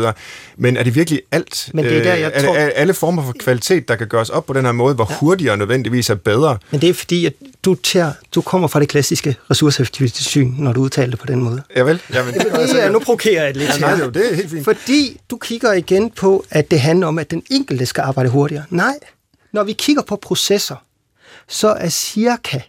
[0.58, 1.70] Men er det virkelig alt?
[1.74, 2.56] Men det er, der, jeg er, tror...
[2.56, 5.16] er alle former for kvalitet, der kan gøres op på den her måde, hvor ja.
[5.16, 6.58] hurtigere nødvendigvis er bedre?
[6.72, 7.34] Men det er fordi, at
[7.66, 11.62] du, tager, du kommer fra det klassiske ressourceeffektivitetssyn, når du udtaler det på den måde.
[11.76, 12.02] Ja vel.
[12.14, 14.66] Jamen, det, det er, nu provokerer jeg lidt ja, nej, jo, det er helt fint.
[14.66, 18.64] Fordi du kigger igen på, at det handler om, at den enkelte skal arbejde hurtigere.
[18.70, 18.93] Nej,
[19.56, 20.76] når vi kigger på processer,
[21.47, 22.60] så er cirka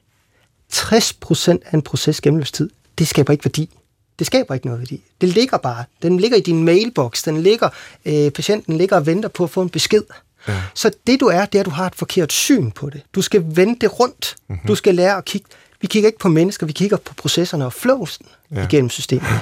[0.72, 3.70] 60% af en proces gennemløbstid, det skaber ikke værdi.
[4.18, 5.02] Det skaber ikke noget værdi.
[5.20, 5.84] Det ligger bare.
[6.02, 7.22] Den ligger i din mailbox.
[7.24, 7.68] Den ligger,
[8.04, 10.02] øh, patienten ligger og venter på at få en besked.
[10.48, 10.62] Ja.
[10.74, 13.02] Så det du er, det er, at du har et forkert syn på det.
[13.14, 14.36] Du skal vende det rundt.
[14.48, 14.66] Mm-hmm.
[14.66, 15.48] Du skal lære at kigge.
[15.80, 18.66] Vi kigger ikke på mennesker, vi kigger på processerne og flowsen ja.
[18.66, 19.40] igennem systemet.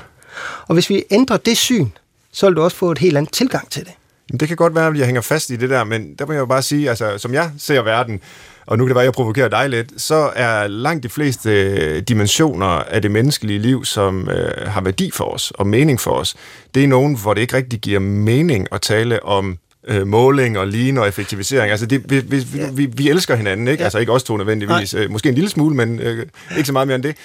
[0.67, 1.89] Og hvis vi ændrer det syn,
[2.33, 3.93] så vil du også få et helt andet tilgang til det.
[4.41, 6.49] Det kan godt være, at jeg hænger fast i det der, men der må jeg
[6.49, 8.21] bare sige, altså, som jeg ser verden,
[8.67, 11.51] og nu kan det være, at jeg provokerer dig lidt, så er langt de fleste
[11.51, 16.11] øh, dimensioner af det menneskelige liv, som øh, har værdi for os og mening for
[16.11, 16.35] os,
[16.75, 19.59] det er nogen, hvor det ikke rigtig giver mening at tale om
[19.89, 21.71] øh, måling og lean og effektivisering.
[21.71, 22.71] Altså, det, vi, vi, ja.
[22.73, 23.81] vi, vi elsker hinanden, ikke?
[23.81, 23.85] Ja.
[23.85, 24.95] Altså ikke os to nødvendigvis.
[24.95, 27.17] Øh, måske en lille smule, men øh, ikke så meget mere end det.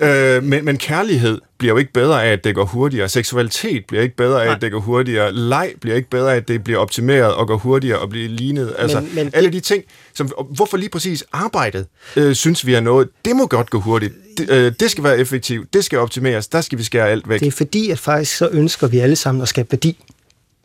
[0.00, 3.08] Øh, men, men kærlighed bliver jo ikke bedre af, at det går hurtigere.
[3.08, 4.54] Seksualitet bliver ikke bedre af, Nej.
[4.54, 5.32] at det går hurtigere.
[5.32, 8.74] Leg bliver ikke bedre af, at det bliver optimeret og går hurtigere og bliver lignet.
[8.78, 9.84] Altså, men, men alle de ting,
[10.14, 11.86] som, hvorfor lige præcis arbejdet,
[12.16, 14.14] øh, synes vi er noget, det må godt gå hurtigt.
[14.38, 17.40] Det, øh, det skal være effektivt, det skal optimeres, der skal vi skære alt væk.
[17.40, 20.04] Det er fordi, at faktisk så ønsker vi alle sammen at skabe værdi.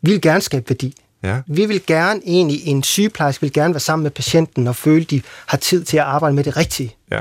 [0.02, 0.96] Vi vil gerne skabe værdi.
[1.24, 1.38] Ja.
[1.48, 5.22] Vi vil gerne egentlig, en sygeplejerske vil gerne være sammen med patienten og føle, de
[5.46, 6.96] har tid til at arbejde med det rigtige.
[7.12, 7.20] Ja.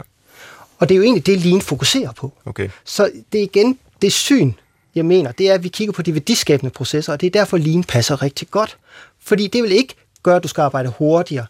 [0.82, 2.32] Og det er jo egentlig det, Lean fokuserer på.
[2.44, 2.68] Okay.
[2.84, 4.52] Så det er igen det syn,
[4.94, 7.56] jeg mener, det er, at vi kigger på de værdiskabende processer, og det er derfor,
[7.56, 8.76] Lean passer rigtig godt.
[9.20, 11.46] Fordi det vil ikke gøre, at du skal arbejde hurtigere.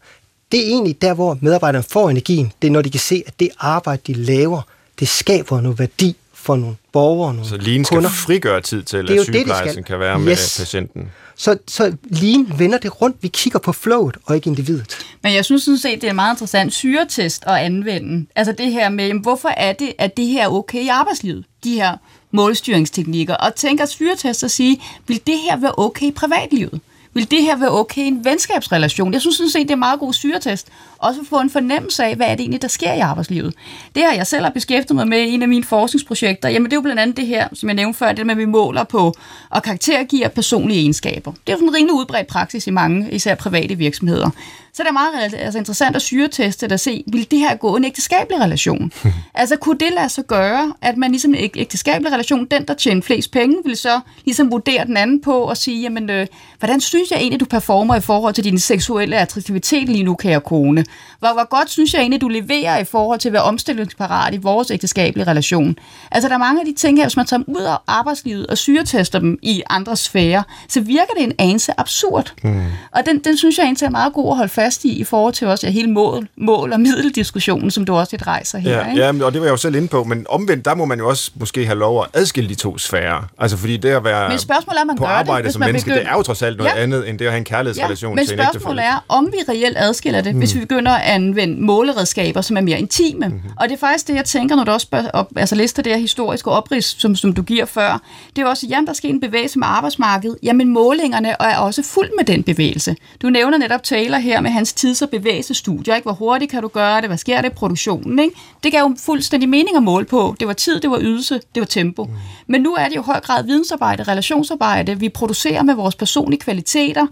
[0.52, 2.52] Det er egentlig der, hvor medarbejderne får energien.
[2.62, 4.62] Det er, når de kan se, at det arbejde, de laver,
[5.00, 8.10] det skaber noget værdi for nogle borgere, nogle Så Lean skal kunder.
[8.10, 10.58] frigøre tid til, at sygeplejersken kan være med yes.
[10.58, 11.10] patienten.
[11.36, 13.16] Så, så lean vender det rundt.
[13.20, 14.98] Vi kigger på flowet og ikke individet.
[15.22, 18.26] Men jeg synes sådan set, det er meget interessant syretest at anvende.
[18.36, 21.44] Altså det her med, hvorfor er det, at det her er okay i arbejdslivet?
[21.64, 21.96] De her
[22.30, 23.34] målstyringsteknikker.
[23.34, 26.80] Og tænker syretest at sige, vil det her være okay i privatlivet?
[27.14, 29.12] Vil det her være okay i en venskabsrelation?
[29.12, 30.68] Jeg synes sådan set, det er en meget god syretest.
[30.98, 33.54] Også at få en fornemmelse af, hvad er det egentlig, der sker i arbejdslivet.
[33.94, 36.48] Det har jeg selv har beskæftiget mig med i en af mine forskningsprojekter.
[36.48, 38.38] Jamen det er jo blandt andet det her, som jeg nævnte før, det med, at
[38.38, 39.14] vi måler på
[39.50, 41.32] og karaktergiver personlige egenskaber.
[41.46, 44.30] Det er jo en rimelig udbredt praksis i mange, især private virksomheder.
[44.74, 47.84] Så det er meget altså, interessant at syreteste at se, vil det her gå en
[47.84, 48.92] ægteskabelig relation?
[49.34, 53.02] altså kunne det lade sig gøre, at man ligesom en ægteskabelig relation, den der tjener
[53.02, 56.26] flest penge, vil så ligesom vurdere den anden på og sige, jamen, øh,
[56.58, 60.40] hvordan synes jeg egentlig, du performer i forhold til din seksuelle attraktivitet lige nu, kære
[60.40, 60.84] kone?
[61.18, 64.36] Hvor, hvor godt synes jeg egentlig, du leverer i forhold til at være omstillingsparat i
[64.36, 65.76] vores ægteskabelige relation?
[66.10, 68.46] Altså der er mange af de ting her, hvis man tager dem ud af arbejdslivet
[68.46, 72.32] og syretester dem i andre sfære, så virker det en anelse absurd.
[72.44, 72.64] Mm.
[72.90, 75.34] Og den, den synes jeg egentlig er meget god at holde fast i, i forhold
[75.34, 78.78] til også ja, hele mål, mål- og middeldiskussionen, som du også lidt rejser her.
[78.78, 79.00] Ja, ikke?
[79.00, 81.08] ja, og det var jeg jo selv inde på, men omvendt, der må man jo
[81.08, 83.28] også måske have lov at adskille de to sfærer.
[83.38, 85.90] Altså fordi det at være men spørgsmålet er, man på gør arbejde det, som menneske,
[85.90, 86.02] begynder...
[86.02, 86.82] det er jo trods alt noget ja.
[86.82, 89.52] andet, end det at have en kærlighedsrelation ja, til en Men spørgsmålet er, om vi
[89.52, 90.38] reelt adskiller det, mm.
[90.38, 93.28] hvis vi begynder at anvende måleredskaber, som er mere intime.
[93.28, 93.50] Mm-hmm.
[93.56, 95.92] Og det er faktisk det, jeg tænker, når du også spørger, op, altså lister det
[95.92, 98.00] her historiske oprids, som, som du giver før.
[98.36, 100.38] Det er også, jamen, der sker en bevægelse med arbejdsmarkedet.
[100.42, 102.96] Jamen, målingerne er også fuldt med den bevægelse.
[103.22, 105.94] Du nævner netop Taylor her med hans tids- og bevægelsestudier.
[105.94, 106.04] Ikke?
[106.04, 107.08] Hvor hurtigt kan du gøre det?
[107.08, 108.18] Hvad sker der i produktionen?
[108.18, 108.36] Ikke?
[108.62, 110.36] Det gav jo fuldstændig mening at måle på.
[110.40, 112.04] Det var tid, det var ydelse, det var tempo.
[112.04, 112.10] Mm.
[112.46, 114.98] Men nu er det jo i høj grad vidensarbejde, relationsarbejde.
[114.98, 117.06] Vi producerer med vores personlige kvaliteter,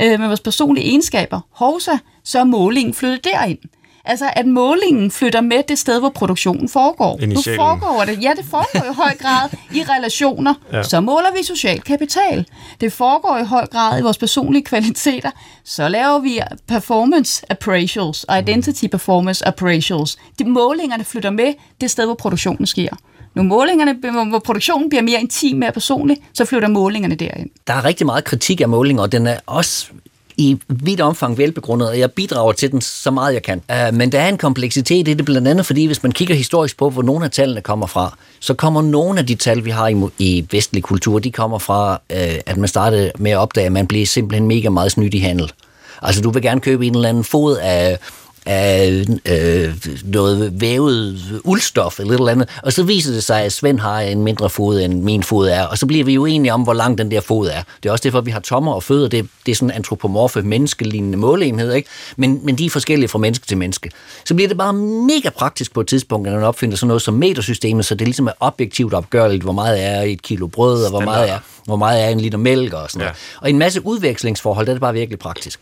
[0.00, 1.40] øh, med vores personlige egenskaber.
[1.50, 3.58] Hovsa, så er målingen flyttet derind.
[4.06, 7.26] Altså, at målingen flytter med det sted, hvor produktionen foregår.
[7.26, 8.22] Nu foregår det.
[8.22, 10.54] Ja, det foregår i høj grad i relationer.
[10.72, 10.82] Ja.
[10.82, 12.46] Så måler vi social kapital.
[12.80, 15.30] Det foregår i høj grad i vores personlige kvaliteter.
[15.64, 20.18] Så laver vi performance appraisals og identity performance appraisals.
[20.38, 22.88] De målingerne flytter med det sted, hvor produktionen sker.
[23.34, 27.50] Når målingerne, hvor produktionen bliver mere intim, mere personlig, så flytter målingerne derind.
[27.66, 29.86] Der er rigtig meget kritik af målinger, og den er også
[30.38, 33.62] i vidt omfang velbegrundet, og jeg bidrager til den så meget jeg kan.
[33.72, 36.76] Uh, men der er en kompleksitet i det, blandt andet fordi, hvis man kigger historisk
[36.76, 39.88] på, hvor nogle af tallene kommer fra, så kommer nogle af de tal, vi har
[39.88, 43.72] i, i vestlig kultur, de kommer fra, uh, at man startede med at opdage, at
[43.72, 45.52] man bliver simpelthen mega meget snydt i handel.
[46.02, 47.98] Altså, du vil gerne købe en eller anden fod af
[48.46, 49.74] af øh,
[50.04, 54.00] noget vævet uldstof eller et eller andet, og så viser det sig, at Svend har
[54.00, 56.72] en mindre fod, end min fod er, og så bliver vi jo enige om, hvor
[56.72, 57.62] lang den der fod er.
[57.82, 61.18] Det er også derfor, vi har tommer og fødder, det, det er sådan antropomorfe, menneskelignende
[61.18, 61.88] måleenhed, ikke?
[62.16, 63.90] Men, men de er forskellige fra menneske til menneske.
[64.24, 67.14] Så bliver det bare mega praktisk på et tidspunkt, når man opfinder sådan noget som
[67.14, 71.00] metersystemet, så det ligesom er objektivt opgørligt, hvor meget er et kilo brød, og hvor
[71.00, 73.04] meget er, hvor meget er en liter mælk og sådan ja.
[73.04, 73.16] noget.
[73.40, 75.60] Og en masse udvekslingsforhold, der er det bare virkelig praktisk.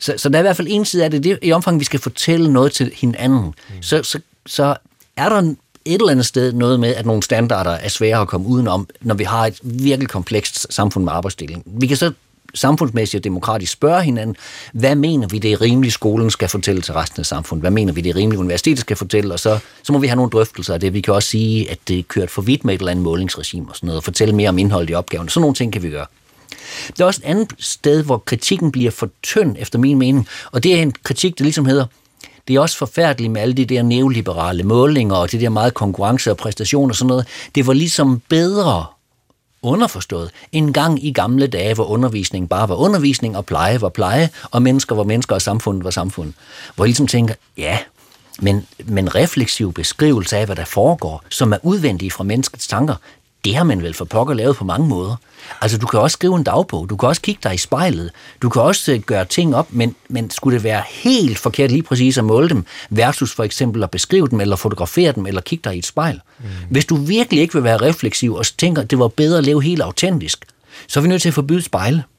[0.00, 1.84] Så, så der er i hvert fald en side af det, det i omfang, vi
[1.84, 3.82] skal fortælle noget til hinanden, mm.
[3.82, 4.76] så, så, så
[5.16, 8.46] er der et eller andet sted noget med, at nogle standarder er svære at komme
[8.46, 11.62] udenom, når vi har et virkelig komplekst samfund med arbejdsdeling.
[11.66, 12.12] Vi kan så
[12.54, 14.36] samfundsmæssigt og demokratisk spørge hinanden,
[14.72, 17.62] hvad mener vi, det er rimeligt, skolen skal fortælle til resten af samfundet?
[17.62, 19.34] Hvad mener vi, det er rimeligt, universitetet skal fortælle?
[19.34, 20.94] Og så, så må vi have nogle drøftelser af det.
[20.94, 23.68] Vi kan også sige, at det er kørt for vidt med et eller andet målingsregime
[23.68, 25.28] og sådan noget, og fortælle mere om indholdet i opgaven.
[25.28, 26.06] Sådan nogle ting kan vi gøre.
[26.98, 30.62] Der er også et andet sted, hvor kritikken bliver for tynd, efter min mening, og
[30.62, 31.86] det er en kritik, der ligesom hedder,
[32.48, 36.30] det er også forfærdeligt med alle de der neoliberale målinger og det der meget konkurrence
[36.30, 37.26] og præstation og sådan noget.
[37.54, 38.86] Det var ligesom bedre
[39.62, 44.30] underforstået en gang i gamle dage, hvor undervisning bare var undervisning, og pleje var pleje,
[44.50, 46.32] og mennesker var mennesker, og samfundet var samfund.
[46.74, 47.78] Hvor jeg ligesom tænker, ja,
[48.40, 52.94] men, men refleksiv beskrivelse af, hvad der foregår, som er udvendige fra menneskets tanker,
[53.44, 55.16] det har man vel for pokker lavet på mange måder.
[55.60, 58.10] Altså, du kan også skrive en dagbog, du kan også kigge dig i spejlet,
[58.42, 61.82] du kan også øh, gøre ting op, men, men skulle det være helt forkert lige
[61.82, 65.62] præcis at måle dem, versus for eksempel at beskrive dem, eller fotografere dem, eller kigge
[65.64, 66.20] dig i et spejl.
[66.38, 66.44] Mm.
[66.70, 69.62] Hvis du virkelig ikke vil være refleksiv, og tænker, at det var bedre at leve
[69.62, 70.44] helt autentisk,
[70.88, 71.96] så er vi nødt til at forbyde spejle.
[71.96, 72.13] Mm.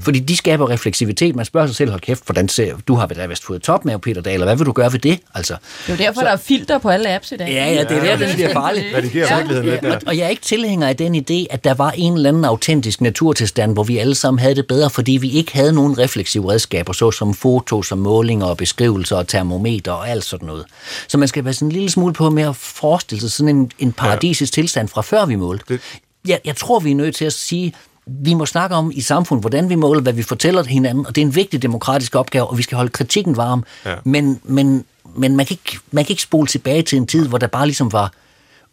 [0.00, 1.36] Fordi de skaber refleksivitet.
[1.36, 3.98] Man spørger sig selv, hold kæft, hvordan ser du har da vist fået top med
[3.98, 5.20] Peter Dahl, eller hvad vil du gøre ved det?
[5.34, 5.56] Altså,
[5.86, 7.48] det er jo derfor, så, der er filter på alle apps i dag.
[7.48, 8.90] Ja, ja, det er der, den bliver farlig.
[8.92, 9.36] Hvad det ja.
[9.36, 9.94] virkeligheden lidt der.
[9.94, 12.44] Og, og jeg er ikke tilhænger af den idé, at der var en eller anden
[12.44, 16.52] autentisk naturtilstand, hvor vi alle sammen havde det bedre, fordi vi ikke havde nogen refleksive
[16.52, 20.64] redskaber, såsom fotos og målinger og beskrivelser og termometer og alt sådan noget.
[21.08, 23.70] Så man skal være sådan en lille smule på med at forestille sig sådan en,
[23.78, 24.62] en paradisisk ja.
[24.62, 25.64] tilstand fra før vi målte.
[25.68, 25.80] Det...
[26.28, 27.74] Jeg, jeg tror, vi er nødt til at sige,
[28.06, 31.22] vi må snakke om i samfundet, hvordan vi måler, hvad vi fortæller hinanden, og det
[31.22, 33.64] er en vigtig demokratisk opgave, og vi skal holde kritikken varm.
[33.84, 33.94] Ja.
[34.04, 34.84] Men, men,
[35.16, 37.66] men man, kan ikke, man kan ikke spole tilbage til en tid, hvor der bare
[37.66, 38.12] ligesom var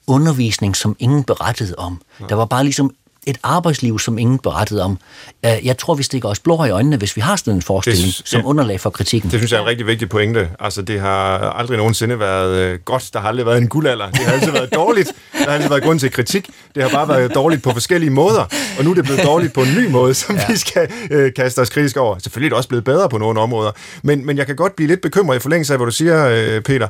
[0.08, 2.02] undervisning, som ingen berettede om.
[2.20, 2.26] Ja.
[2.26, 2.96] Der var bare ligesom
[3.28, 4.98] et arbejdsliv, som ingen berettede om.
[5.44, 8.22] Jeg tror, vi stikker os blå i øjnene, hvis vi har sådan en forestilling det,
[8.26, 9.32] som ja, underlag for kritikken.
[9.32, 10.50] Det synes jeg er en rigtig vigtig pointe.
[10.60, 13.10] Altså, det har aldrig nogensinde været øh, godt.
[13.14, 14.12] Der har aldrig været en guldalder.
[14.12, 15.12] Det har altid været dårligt.
[15.34, 16.50] Der har altid været grund til kritik.
[16.76, 18.46] Det har bare været dårligt på forskellige måder.
[18.78, 20.46] Og nu er det blevet dårligt på en ny måde, som ja.
[20.50, 22.18] vi skal øh, kaste os kritisk over.
[22.20, 23.72] Selvfølgelig er det også blevet bedre på nogle områder.
[24.04, 26.62] Men, men jeg kan godt blive lidt bekymret i forlængelse af, hvad du siger, øh,
[26.62, 26.88] Peter.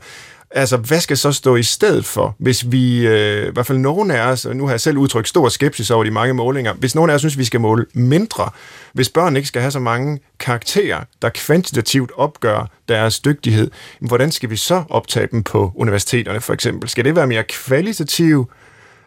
[0.54, 4.12] Altså, hvad skal så stå i stedet for, hvis vi, øh, i hvert fald nogen
[4.12, 6.96] af os, og nu har jeg selv udtrykt stor skepsis over de mange målinger, hvis
[6.96, 8.50] nogen af os synes, vi skal måle mindre,
[8.94, 14.50] hvis børn ikke skal have så mange karakterer, der kvantitativt opgør deres dygtighed, hvordan skal
[14.50, 16.90] vi så optage dem på universiteterne for eksempel?
[16.90, 18.46] Skal det være mere kvalitative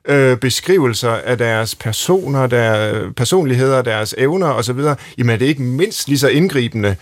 [0.09, 4.79] øh, beskrivelser af deres personer, deres personligheder, deres evner osv.,
[5.19, 6.97] jamen er det ikke mindst lige så indgribende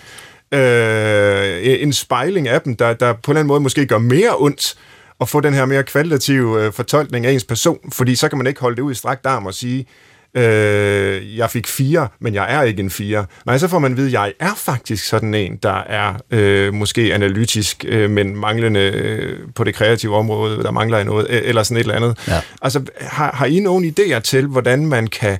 [0.53, 4.37] øh, en spejling af dem, der, der på en eller anden måde måske gør mere
[4.39, 4.75] ondt
[5.21, 8.47] at få den her mere kvalitative øh, fortolkning af ens person, fordi så kan man
[8.47, 9.87] ikke holde det ud i strakt arm og sige,
[10.35, 13.27] øh, jeg fik fire, men jeg er ikke en fire.
[13.47, 16.75] Nej, så får man at vide, at jeg er faktisk sådan en, der er øh,
[16.75, 21.63] måske analytisk, øh, men manglende øh, på det kreative område, der mangler noget, øh, eller
[21.63, 22.19] sådan et eller andet.
[22.29, 22.41] Ja.
[22.63, 25.39] Altså, har, har I nogle idéer til, hvordan man kan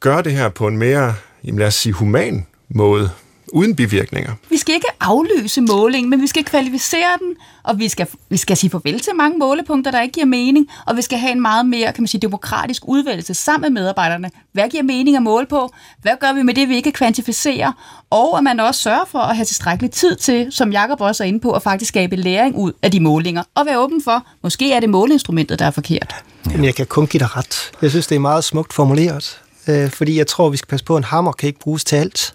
[0.00, 1.14] gøre det her på en mere,
[1.44, 3.10] jamen lad os sige, human måde?
[3.52, 4.32] Uden bivirkninger.
[4.50, 8.56] Vi skal ikke aflyse målingen, men vi skal kvalificere den, og vi skal, vi skal
[8.56, 11.66] sige farvel til mange målepunkter, der ikke giver mening, og vi skal have en meget
[11.66, 14.30] mere kan man sige, demokratisk udvælgelse sammen med medarbejderne.
[14.52, 15.72] Hvad giver mening at måle på?
[16.02, 17.72] Hvad gør vi med det, vi ikke kan kvantificere?
[18.10, 21.28] Og at man også sørger for at have tilstrækkelig tid til, som Jakob også er
[21.28, 24.72] inde på, at faktisk skabe læring ud af de målinger, og være åben for, måske
[24.72, 26.14] er det måleinstrumentet, der er forkert.
[26.44, 27.70] Men jeg kan kun give dig ret.
[27.82, 30.94] Jeg synes, det er meget smukt formuleret, øh, fordi jeg tror, vi skal passe på,
[30.94, 32.34] at en hammer kan ikke bruges til alt.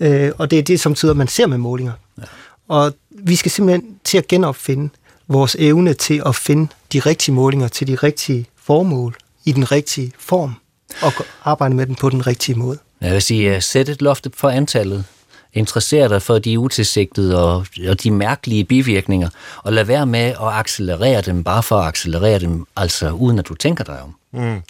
[0.00, 1.92] Øh, og det er det, som tyder, man ser med målinger.
[2.18, 2.22] Ja.
[2.68, 4.90] Og vi skal simpelthen til at genopfinde
[5.28, 10.12] vores evne til at finde de rigtige målinger til de rigtige formål i den rigtige
[10.18, 10.54] form
[11.02, 11.12] og
[11.44, 12.78] arbejde med den på den rigtige måde.
[13.00, 15.04] Jeg vil sige, sæt et loft for antallet.
[15.54, 19.28] Interesser dig for de utilsigtede og, og de mærkelige bivirkninger,
[19.62, 23.48] og lad være med at accelerere dem bare for at accelerere dem, altså uden at
[23.48, 24.14] du tænker dig om.
[24.32, 24.62] Mm.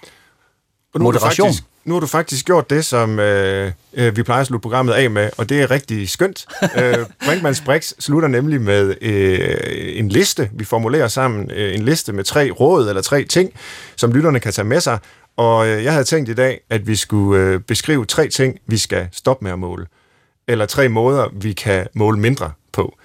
[0.94, 1.46] Og nu Moderation.
[1.46, 4.92] Faktisk, nu har du faktisk gjort det, som øh, øh, vi plejer at slutte programmet
[4.92, 6.46] af med, og det er rigtig skønt.
[6.78, 10.50] øh, Brinkmanns Brix slutter nemlig med øh, en liste.
[10.52, 13.52] Vi formulerer sammen øh, en liste med tre råd eller tre ting,
[13.96, 14.98] som lytterne kan tage med sig.
[15.36, 18.78] Og øh, jeg havde tænkt i dag, at vi skulle øh, beskrive tre ting, vi
[18.78, 19.86] skal stoppe med at måle.
[20.48, 22.98] Eller tre måder, vi kan måle mindre på.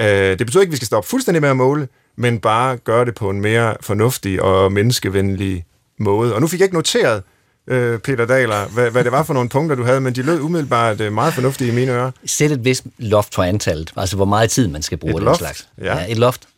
[0.00, 3.04] Øh, det betyder ikke, at vi skal stoppe fuldstændig med at måle, men bare gøre
[3.04, 5.64] det på en mere fornuftig og menneskevenlig
[5.98, 6.34] måde.
[6.34, 7.22] Og nu fik jeg ikke noteret,
[7.68, 10.40] øh, Peter Daler, hvad, hvad det var for nogle punkter, du havde, men de lød
[10.40, 12.10] umiddelbart øh, meget fornuftige i mine ører.
[12.26, 15.24] Sæt et vist loft for antallet, altså hvor meget tid man skal bruge et den
[15.24, 15.38] loft?
[15.38, 15.68] slags.
[15.82, 15.98] Ja.
[15.98, 16.06] ja.
[16.08, 16.48] et loft.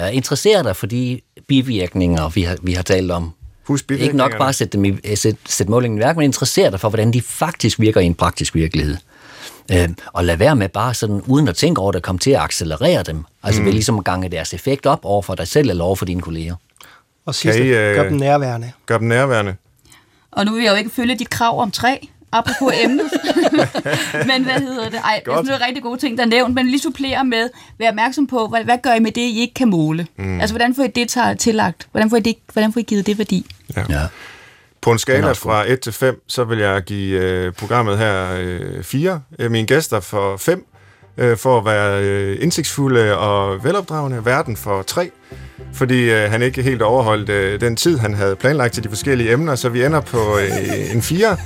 [0.00, 3.32] Uh, interesserer dig for de bivirkninger, vi har, vi har talt om.
[3.90, 6.80] Ikke nok bare sætte, dem i, øh, sætte, sætte målingen i værk, men interesserer dig
[6.80, 8.96] for, hvordan de faktisk virker i en praktisk virkelighed.
[9.72, 9.78] Uh,
[10.12, 13.02] og lad være med bare sådan, uden at tænke over det, komme til at accelerere
[13.02, 13.24] dem.
[13.42, 13.66] Altså mm.
[13.66, 16.22] ved ligesom at gange deres effekt op over for dig selv eller over for dine
[16.22, 16.54] kolleger.
[17.26, 18.72] Og sidste, I, uh, gør dem nærværende.
[18.86, 19.54] Gør dem nærværende.
[20.32, 23.10] Og nu vil jeg jo ikke følge dit krav om tre, apropos emnet.
[24.30, 25.00] men hvad hedder det?
[25.04, 25.46] Ej, Godt.
[25.46, 28.46] det er rigtig gode ting, der er nævnt, men lige supplere med, vær opmærksom på,
[28.46, 30.06] hvad, hvad gør I med det, I ikke kan måle?
[30.16, 30.40] Mm.
[30.40, 31.88] Altså, hvordan får I det taget tillagt?
[31.92, 33.46] Hvordan får I, det, hvordan får I givet det værdi?
[33.76, 33.84] Ja.
[33.88, 34.02] ja.
[34.80, 38.82] På en skala fra 1 til 5, så vil jeg give øh, programmet her øh,
[38.84, 39.20] 4.
[39.38, 40.66] Øh, mine gæster for 5,
[41.16, 44.24] øh, for at være øh, indsigtsfulde og velopdragende.
[44.24, 45.10] Verden for 3
[45.72, 49.32] fordi øh, han ikke helt overholdt øh, den tid, han havde planlagt til de forskellige
[49.32, 51.36] emner, så vi ender på øh, en 4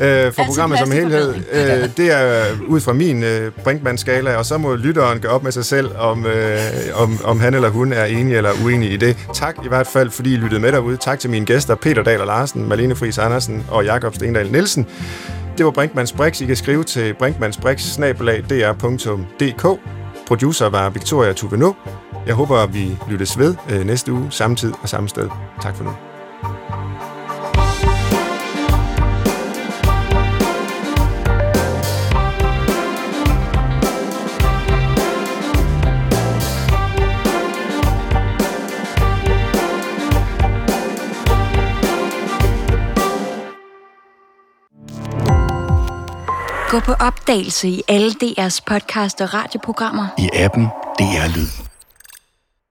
[0.00, 1.34] øh, for programmet som helhed.
[1.52, 5.52] Øh, det er ud fra min øh, Brinkmann-skala, og så må lytteren gå op med
[5.52, 6.58] sig selv, om, øh,
[6.94, 9.16] om, om han eller hun er enig eller uenig i det.
[9.34, 10.96] Tak i hvert fald, fordi I lyttede med derude.
[10.96, 14.86] Tak til mine gæster, Peter Dahl og Larsen, Malene Friis Andersen og Jakob Stendal Nielsen.
[15.58, 16.40] Det var Brinkmanns Brix.
[16.40, 19.66] I kan skrive til brinkmannsbrix.dk.
[20.26, 21.72] Producer var Victoria Tuveno.
[22.26, 25.30] Jeg håber, at vi lyttes ved øh, næste uge, samme tid og samme sted.
[25.60, 25.90] Tak for nu.
[46.70, 50.06] Gå på opdagelse i alle DR's podcast og radioprogrammer.
[50.18, 50.64] I appen
[50.98, 51.75] DR Lyd.